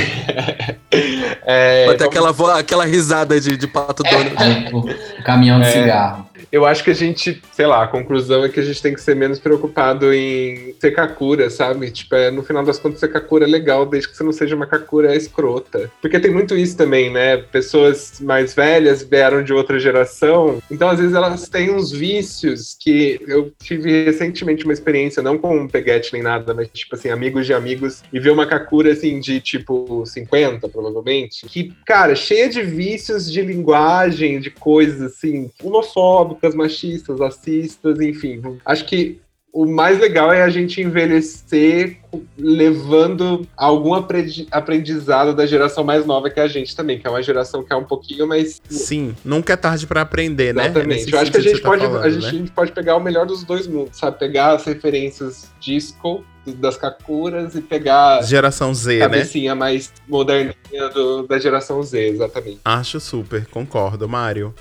[1.45, 2.03] é, ter vamos-
[2.33, 4.31] aquela, aquela risada de, de pato dono.
[4.37, 5.73] Aí, o caminhão de É.
[5.73, 6.29] cigarro.
[6.51, 9.01] Eu acho que a gente, sei lá, a conclusão é que a gente tem que
[9.01, 11.91] ser menos preocupado em ser Kakura, sabe?
[11.91, 14.57] Tipo, é, no final das contas, ser Kakura é legal, desde que você não seja
[14.57, 15.91] uma Kakura escrota.
[16.01, 17.39] Porque tem muito isso também, né?
[17.39, 23.21] Pessoas mais velhas vieram de outra geração, então às vezes elas têm uns vícios que
[23.27, 27.47] eu tive recentemente uma experiência, não com um peguete nem nada, mas tipo assim, amigos
[27.47, 32.63] de amigos, e ver uma Kakura assim de tipo 50, provavelmente, que, cara, cheia de
[32.63, 38.41] vícios de linguagem, de coisas assim, homofóbicas, machistas, racistas, enfim.
[38.65, 39.21] Acho que
[39.53, 41.97] o mais legal é a gente envelhecer
[42.37, 47.23] levando algum aprendi- aprendizado da geração mais nova que a gente também, que é uma
[47.23, 50.65] geração que é um pouquinho mais Sim, nunca é tarde pra aprender, né?
[50.65, 50.89] É Exatamente.
[51.01, 52.29] nesse Eu acho que a gente, você tá pode, falando, a gente, né?
[52.29, 54.19] a gente pode pegar o melhor dos dois mundos, sabe?
[54.19, 59.15] Pegar as referências disco das Kakuras e pegar Geração Z, a né?
[59.17, 62.61] cabecinha mais moderninha do- da geração Z, exatamente.
[62.65, 64.55] Acho super, concordo, Mário.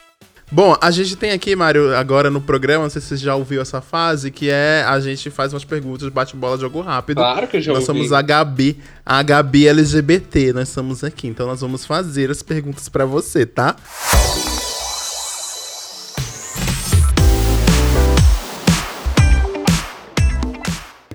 [0.52, 3.62] Bom, a gente tem aqui, Mário, agora no programa, não sei se você já ouviu
[3.62, 7.18] essa fase, que é a gente faz umas perguntas, bate bola, jogo rápido.
[7.18, 8.00] Claro que eu já nós ouvi.
[8.00, 12.88] somos a Gabi, a Gabi LGBT, nós estamos aqui, então nós vamos fazer as perguntas
[12.88, 13.76] pra você, tá?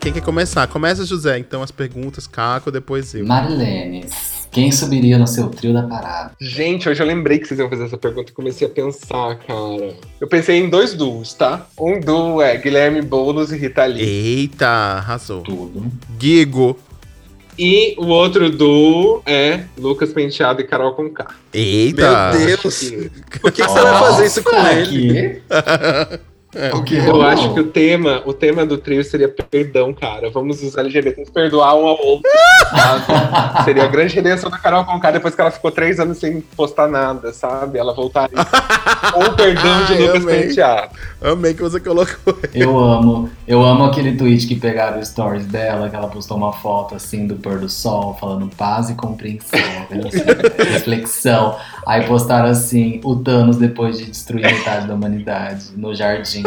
[0.01, 0.67] Quem quer começar?
[0.67, 3.27] Começa, José, então, as perguntas, Caco, depois eu.
[3.27, 6.33] Marilenes, quem subiria no seu trio da parada?
[6.41, 9.95] Gente, hoje eu lembrei que vocês iam fazer essa pergunta e comecei a pensar, cara.
[10.21, 11.67] Eu pensei em dois duos, tá?
[11.79, 14.03] Um duo é Guilherme Boulos e Rita Lee.
[14.03, 15.43] Eita, arrasou.
[15.43, 15.87] Tudo.
[16.19, 16.77] Gigo.
[17.57, 21.29] E o outro duo é Lucas Penteado e Carol Conká.
[21.53, 22.33] Eita.
[22.33, 22.93] Meu Deus.
[23.41, 25.43] Por que, que você vai fazer isso com ele?
[26.75, 30.31] O que Eu acho que o tema, o tema do trio seria perdão, cara.
[30.31, 32.29] Vamos os LGBTs perdoar um ao outro.
[33.65, 36.89] seria a grande redenção da Carol Conká depois que ela ficou três anos sem postar
[36.89, 37.79] nada, sabe?
[37.79, 38.37] Ela voltaria
[39.15, 40.43] com o perdão de Ai, Lucas amei.
[40.43, 40.91] Penteado.
[41.23, 42.37] Amei que você colocou.
[42.53, 46.53] Eu amo, eu amo aquele tweet que pegaram o stories dela, que ela postou uma
[46.53, 49.61] foto assim do pôr do sol, falando paz e compreensão,
[50.07, 50.25] assim,
[50.73, 51.57] reflexão.
[51.87, 56.40] Aí postaram assim, o Thanos depois de destruir metade da humanidade no jardim.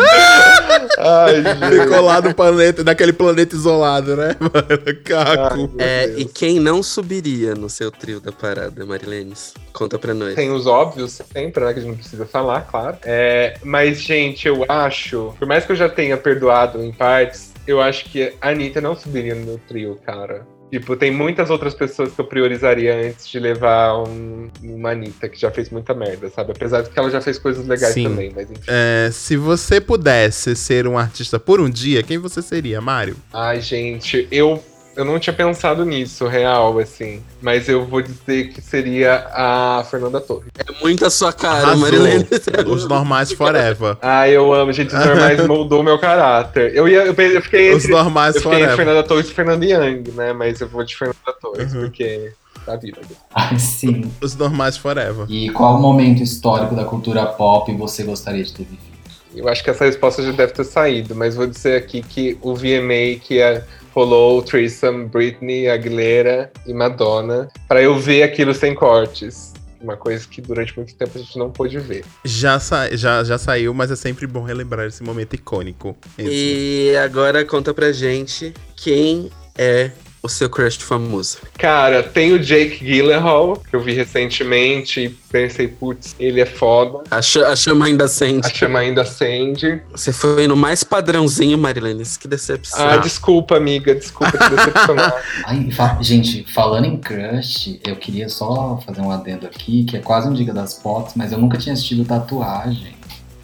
[0.97, 1.43] Ai,
[1.81, 5.01] Ficou lá no planeta, naquele planeta isolado, né, mano?
[5.03, 5.71] Caco.
[5.77, 9.53] É, e quem não subiria no seu trio da parada, Marilenes?
[9.71, 10.35] Conta pra nós.
[10.35, 11.73] Tem os óbvios sempre, né?
[11.73, 12.97] Que a gente não precisa falar, claro.
[13.03, 17.81] É, mas, gente, eu acho, por mais que eu já tenha perdoado em partes, eu
[17.81, 20.45] acho que a Anitta não subiria no trio, cara.
[20.74, 25.39] Tipo, tem muitas outras pessoas que eu priorizaria antes de levar um, uma Anitta, que
[25.39, 26.51] já fez muita merda, sabe?
[26.51, 28.05] Apesar de que ela já fez coisas legais Sim.
[28.05, 28.63] também, mas enfim.
[28.65, 33.15] É, se você pudesse ser um artista por um dia, quem você seria, Mário?
[33.32, 34.63] Ai, gente, eu,
[34.95, 37.21] eu não tinha pensado nisso, real, assim.
[37.41, 40.49] Mas eu vou dizer que seria a Fernanda Torres.
[40.57, 41.77] É muito a sua cara, Arrasou.
[41.81, 42.27] Marilenes.
[42.67, 43.97] Os normais forever.
[44.01, 44.93] Ah, eu amo, gente.
[44.95, 46.75] Os normais moldou meu caráter.
[46.75, 48.85] Eu, ia, eu, eu fiquei Os entre, normais eu fiquei entre forever.
[48.85, 50.33] Fernanda Torres e Fernanda Young, né?
[50.33, 51.81] Mas eu vou de Fernanda Torres, Uhum.
[51.81, 52.31] porque
[52.65, 52.97] tá viva.
[53.33, 54.11] Ai, sim.
[54.21, 55.25] Os normais forever.
[55.29, 58.93] E qual momento histórico da cultura pop você gostaria de ter vivido?
[59.35, 62.53] Eu acho que essa resposta já deve ter saído, mas vou dizer aqui que o
[62.53, 63.63] VMA que é,
[63.93, 69.53] rolou o threesome Britney, Aguilera e Madonna, pra eu ver aquilo sem cortes.
[69.79, 72.05] Uma coisa que durante muito tempo a gente não pôde ver.
[72.23, 75.95] Já, sa já, já saiu, mas é sempre bom relembrar esse momento icônico.
[76.17, 76.29] Esse.
[76.31, 79.91] E agora conta pra gente quem é
[80.24, 81.39] o seu crush famoso.
[81.57, 87.03] Cara, tem o Jake Gyllenhaal, que eu vi recentemente e pensei, putz, ele é foda.
[87.11, 88.49] A, cha- a chama ainda A acende.
[88.57, 89.82] chama ainda acende.
[89.91, 92.15] Você foi no mais padrãozinho, Marilenes.
[92.15, 92.88] Que decepção.
[92.88, 95.13] Ah, desculpa, amiga, desculpa te decepcionar.
[95.45, 99.99] Ai, fa- gente, falando em crush, eu queria só fazer um adendo aqui, que é
[99.99, 102.93] quase um diga das fotos, mas eu nunca tinha assistido tatuagem.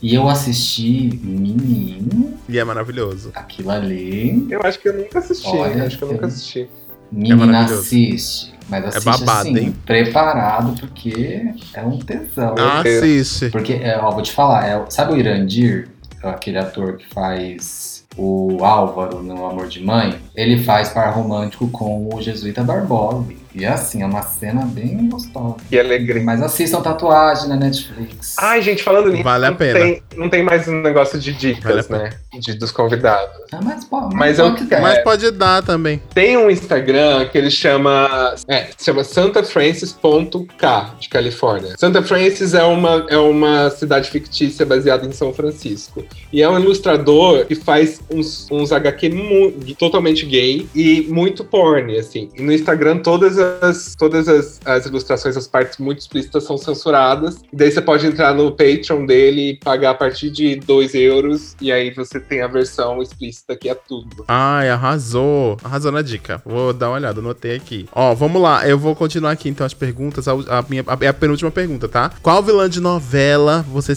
[0.01, 3.31] E eu assisti, menino, E é maravilhoso.
[3.35, 4.47] aquilo ali.
[4.49, 6.69] Eu acho que eu nunca assisti, Olha, acho que eu nunca assisti.
[7.11, 7.81] Menina, maravilhoso.
[7.81, 8.53] assiste.
[8.69, 9.75] Mas assiste babado, assim, hein?
[9.85, 12.53] preparado, porque é um tesão.
[12.55, 13.03] Meu Deus.
[13.03, 13.49] Assiste.
[13.49, 15.89] Porque, é, ó, vou te falar, é, sabe o Irandir,
[16.23, 20.19] aquele ator que faz o Álvaro no Amor de Mãe?
[20.35, 23.25] Ele faz par romântico com o Jesuíta Barbosa.
[23.53, 25.55] E assim, é uma cena bem gostosa.
[25.69, 26.21] Que alegria.
[26.23, 28.35] Mas assistam tatuagem na Netflix.
[28.37, 29.79] Ai, gente, falando nisso, Vale a não, pena.
[29.79, 32.03] Tem, não tem mais um negócio de Vale dicas, pena.
[32.03, 32.09] né?
[32.39, 33.29] De, dos convidados.
[33.51, 34.69] Ah, mas, pô, Mas eu pode.
[34.81, 35.99] Mas pode dar também.
[36.13, 38.35] Tem um Instagram que ele chama.
[38.47, 41.75] É, chama santafrancis.k, de Califórnia.
[41.77, 46.03] Santa Francis é uma, é uma cidade fictícia baseada em São Francisco.
[46.31, 51.97] E é um ilustrador que faz uns, uns HQ mu- totalmente gay e muito porn,
[51.97, 52.29] assim.
[52.37, 57.41] E no Instagram todas as, todas as, as ilustrações, as partes muito explícitas são censuradas.
[57.51, 61.55] E daí você pode entrar no Patreon dele e pagar a partir de 2 euros.
[61.61, 64.25] E aí você tem a versão explícita que é tudo.
[64.27, 65.57] Ai, arrasou.
[65.63, 66.41] Arrasou na dica.
[66.45, 67.87] Vou dar uma olhada, anotei aqui.
[67.93, 68.67] Ó, vamos lá.
[68.67, 70.27] Eu vou continuar aqui então as perguntas.
[70.27, 72.11] A, a minha, a, é a penúltima pergunta, tá?
[72.21, 73.93] Qual vilã de novela você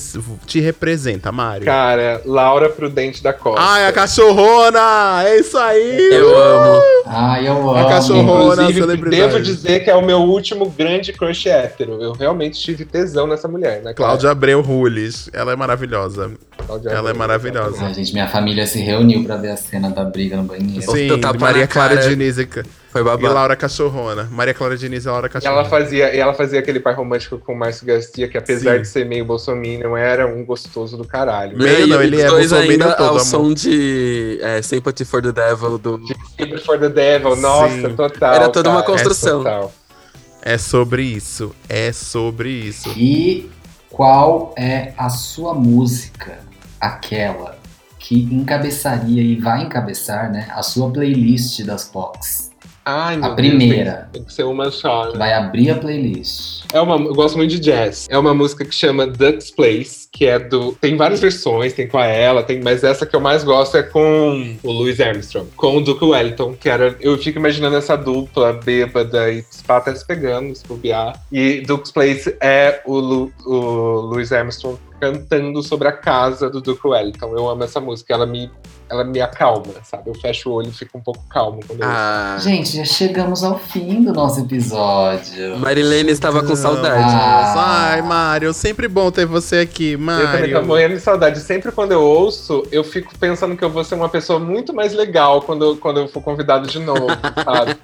[0.47, 1.65] te representa, Mário?
[1.65, 3.61] Cara, Laura Prudente da Costa.
[3.61, 5.23] Ai, a cachorrona!
[5.25, 6.11] É isso aí!
[6.13, 6.83] Eu amo.
[7.07, 7.77] Ai, eu amo.
[7.77, 9.32] A cachorrona, Inclusive, celebridade.
[9.33, 12.03] Devo dizer que é o meu último grande crush hétero.
[12.03, 13.93] Eu realmente tive tesão nessa mulher, né?
[13.95, 15.29] Cláudia Abreu Rules.
[15.33, 16.33] Ela é maravilhosa.
[16.67, 17.85] Cláudia ela é maravilhosa.
[17.85, 20.83] Ai, gente, minha família se reuniu pra ver a cena da briga no banheiro.
[20.83, 21.09] Sim.
[21.39, 21.97] Maria Clara.
[21.97, 22.39] Diniz
[23.01, 23.35] e, Foi e babado.
[23.35, 24.29] Laura Cachorrona.
[24.31, 25.61] Maria Clara Diniz e Laura E Cachorrona.
[25.61, 28.83] ela fazia, e ela fazia aquele par romântico com o Márcio Garcia, que apesar Sim.
[28.83, 31.57] de ser meio bolsominion, era um gostoso do caralho.
[31.57, 33.21] Meio E não, ele é bolsominion ainda todo, ao amor.
[33.25, 36.01] som de é, Sympathy for the Devil do...
[36.39, 37.97] Sempre for the Devil, nossa, Sim.
[37.97, 38.35] total.
[38.35, 39.39] Era toda uma construção.
[39.43, 39.73] total.
[40.43, 41.55] É sobre isso.
[41.69, 42.89] É sobre isso.
[42.97, 43.51] E
[43.91, 46.39] qual é a sua música,
[46.81, 47.57] aquela
[47.99, 52.52] que encabeçaria e vai encabeçar, né, a sua playlist das Pocs?
[52.85, 54.09] Ai, A Deus, primeira.
[54.13, 55.19] tem, tem que ser uma só, né?
[55.19, 56.65] vai abrir a playlist.
[56.73, 58.07] É uma, eu gosto muito de jazz.
[58.11, 60.73] É uma música que chama Duck's Place, que é do.
[60.81, 63.83] Tem várias versões, tem com a ela, tem, mas essa que eu mais gosto é
[63.83, 66.97] com o Louis Armstrong, com o Duke Wellington, que era.
[67.01, 71.21] Eu fico imaginando essa dupla bêbada e os patas pegando, se bobear.
[71.31, 74.79] E Duke's Place é o, Lu, o Louis Armstrong
[75.13, 77.33] cantando sobre a casa do Duke Wellington.
[77.37, 78.49] Eu amo essa música, ela me,
[78.89, 80.09] ela me acalma, sabe?
[80.09, 83.43] Eu fecho o olho e fico um pouco calmo quando eu Ah, Gente, já chegamos
[83.43, 85.59] ao fim do nosso episódio.
[85.59, 87.03] Marilene estava com saudade.
[87.17, 87.91] Ah.
[87.95, 90.67] Ai, Mário, sempre bom ter você aqui, Eu também tô Mário.
[90.67, 91.41] morrendo de saudade.
[91.41, 94.93] Sempre quando eu ouço, eu fico pensando que eu vou ser uma pessoa muito mais
[94.93, 97.07] legal quando, eu- quando eu for convidado de novo,
[97.45, 97.77] sabe?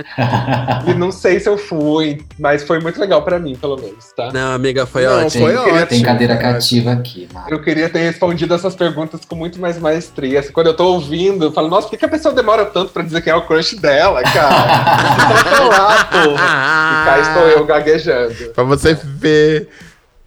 [0.87, 4.31] E não sei se eu fui, mas foi muito legal pra mim, pelo menos, tá?
[4.33, 5.45] Não, amiga, foi Não, ótimo.
[5.47, 5.87] foi ótimo.
[5.89, 7.55] Tem cadeira cativa aqui, Mário.
[7.55, 10.41] Eu queria ter respondido essas perguntas com muito mais maestria.
[10.41, 12.93] Assim, quando eu tô ouvindo, eu falo, nossa, por que, que a pessoa demora tanto
[12.93, 15.29] pra dizer quem é o crush dela, cara?
[15.29, 16.45] Deixa ela lá, porra.
[16.45, 18.35] E cá estou eu gaguejando.
[18.55, 19.69] Pra você ver.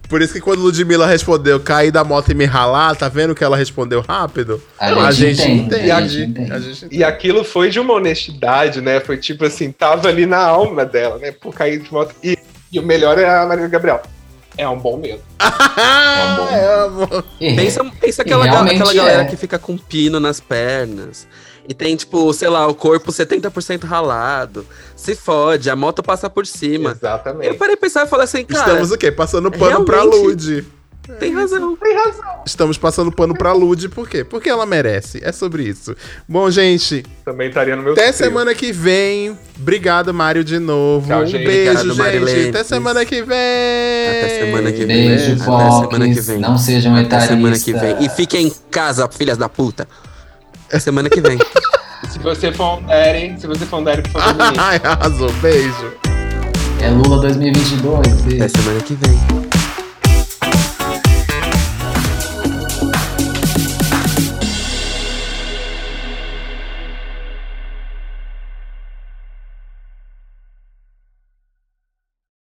[0.08, 3.42] Por isso que quando Ludmilla respondeu cair da moto e me ralar, tá vendo que
[3.42, 4.62] ela respondeu rápido?
[4.78, 6.52] A gente entende, a gente entende.
[6.52, 9.00] a gente E aquilo foi de uma honestidade, né?
[9.00, 11.32] Foi tipo assim, tava ali na alma dela, né?
[11.32, 12.14] Por cair de moto.
[12.22, 12.36] E,
[12.70, 14.02] e o melhor é a Maria Gabriel.
[14.56, 15.22] É um bom medo.
[15.40, 16.48] bom.
[16.48, 17.24] É, amor.
[17.40, 19.24] E- Pensa, pensa aquela, ga- aquela galera é.
[19.26, 21.26] que fica com pino nas pernas.
[21.68, 24.66] E tem, tipo, sei lá, o corpo 70% ralado.
[24.96, 26.90] Se fode, a moto passa por cima.
[26.90, 27.54] Eu Exatamente.
[27.54, 29.12] parei pra pensar e falei assim, cara, Estamos o quê?
[29.12, 30.66] Passando pano pra realmente- Lud.
[31.18, 31.76] Tem razão.
[32.46, 34.22] Estamos passando pano pra Lud, por quê?
[34.24, 35.20] Porque ela merece.
[35.22, 35.96] É sobre isso.
[36.28, 38.14] Bom, gente, Também estaria no meu até trio.
[38.14, 39.36] semana que vem.
[39.58, 41.06] Obrigado, Mário, de novo.
[41.08, 41.44] Tchau, um gente.
[41.44, 41.98] beijo, Obrigado, gente.
[41.98, 42.48] Marilene.
[42.50, 44.08] Até semana que vem.
[44.08, 45.08] Até semana que vem.
[45.08, 45.36] Beijo, Até
[45.80, 46.38] semana que vem.
[46.38, 47.96] Não sejam Até semana que vem.
[48.04, 49.88] E fiquem em casa, filhas da puta.
[50.68, 51.38] Até semana que vem.
[52.10, 54.52] Se você for um Eren, se você for um Eren, por favor.
[54.58, 55.32] Ai, arrasou.
[55.34, 55.92] Beijo.
[56.82, 57.98] É Lula 2022.
[58.06, 58.48] Até Beijo.
[58.58, 59.51] semana que vem.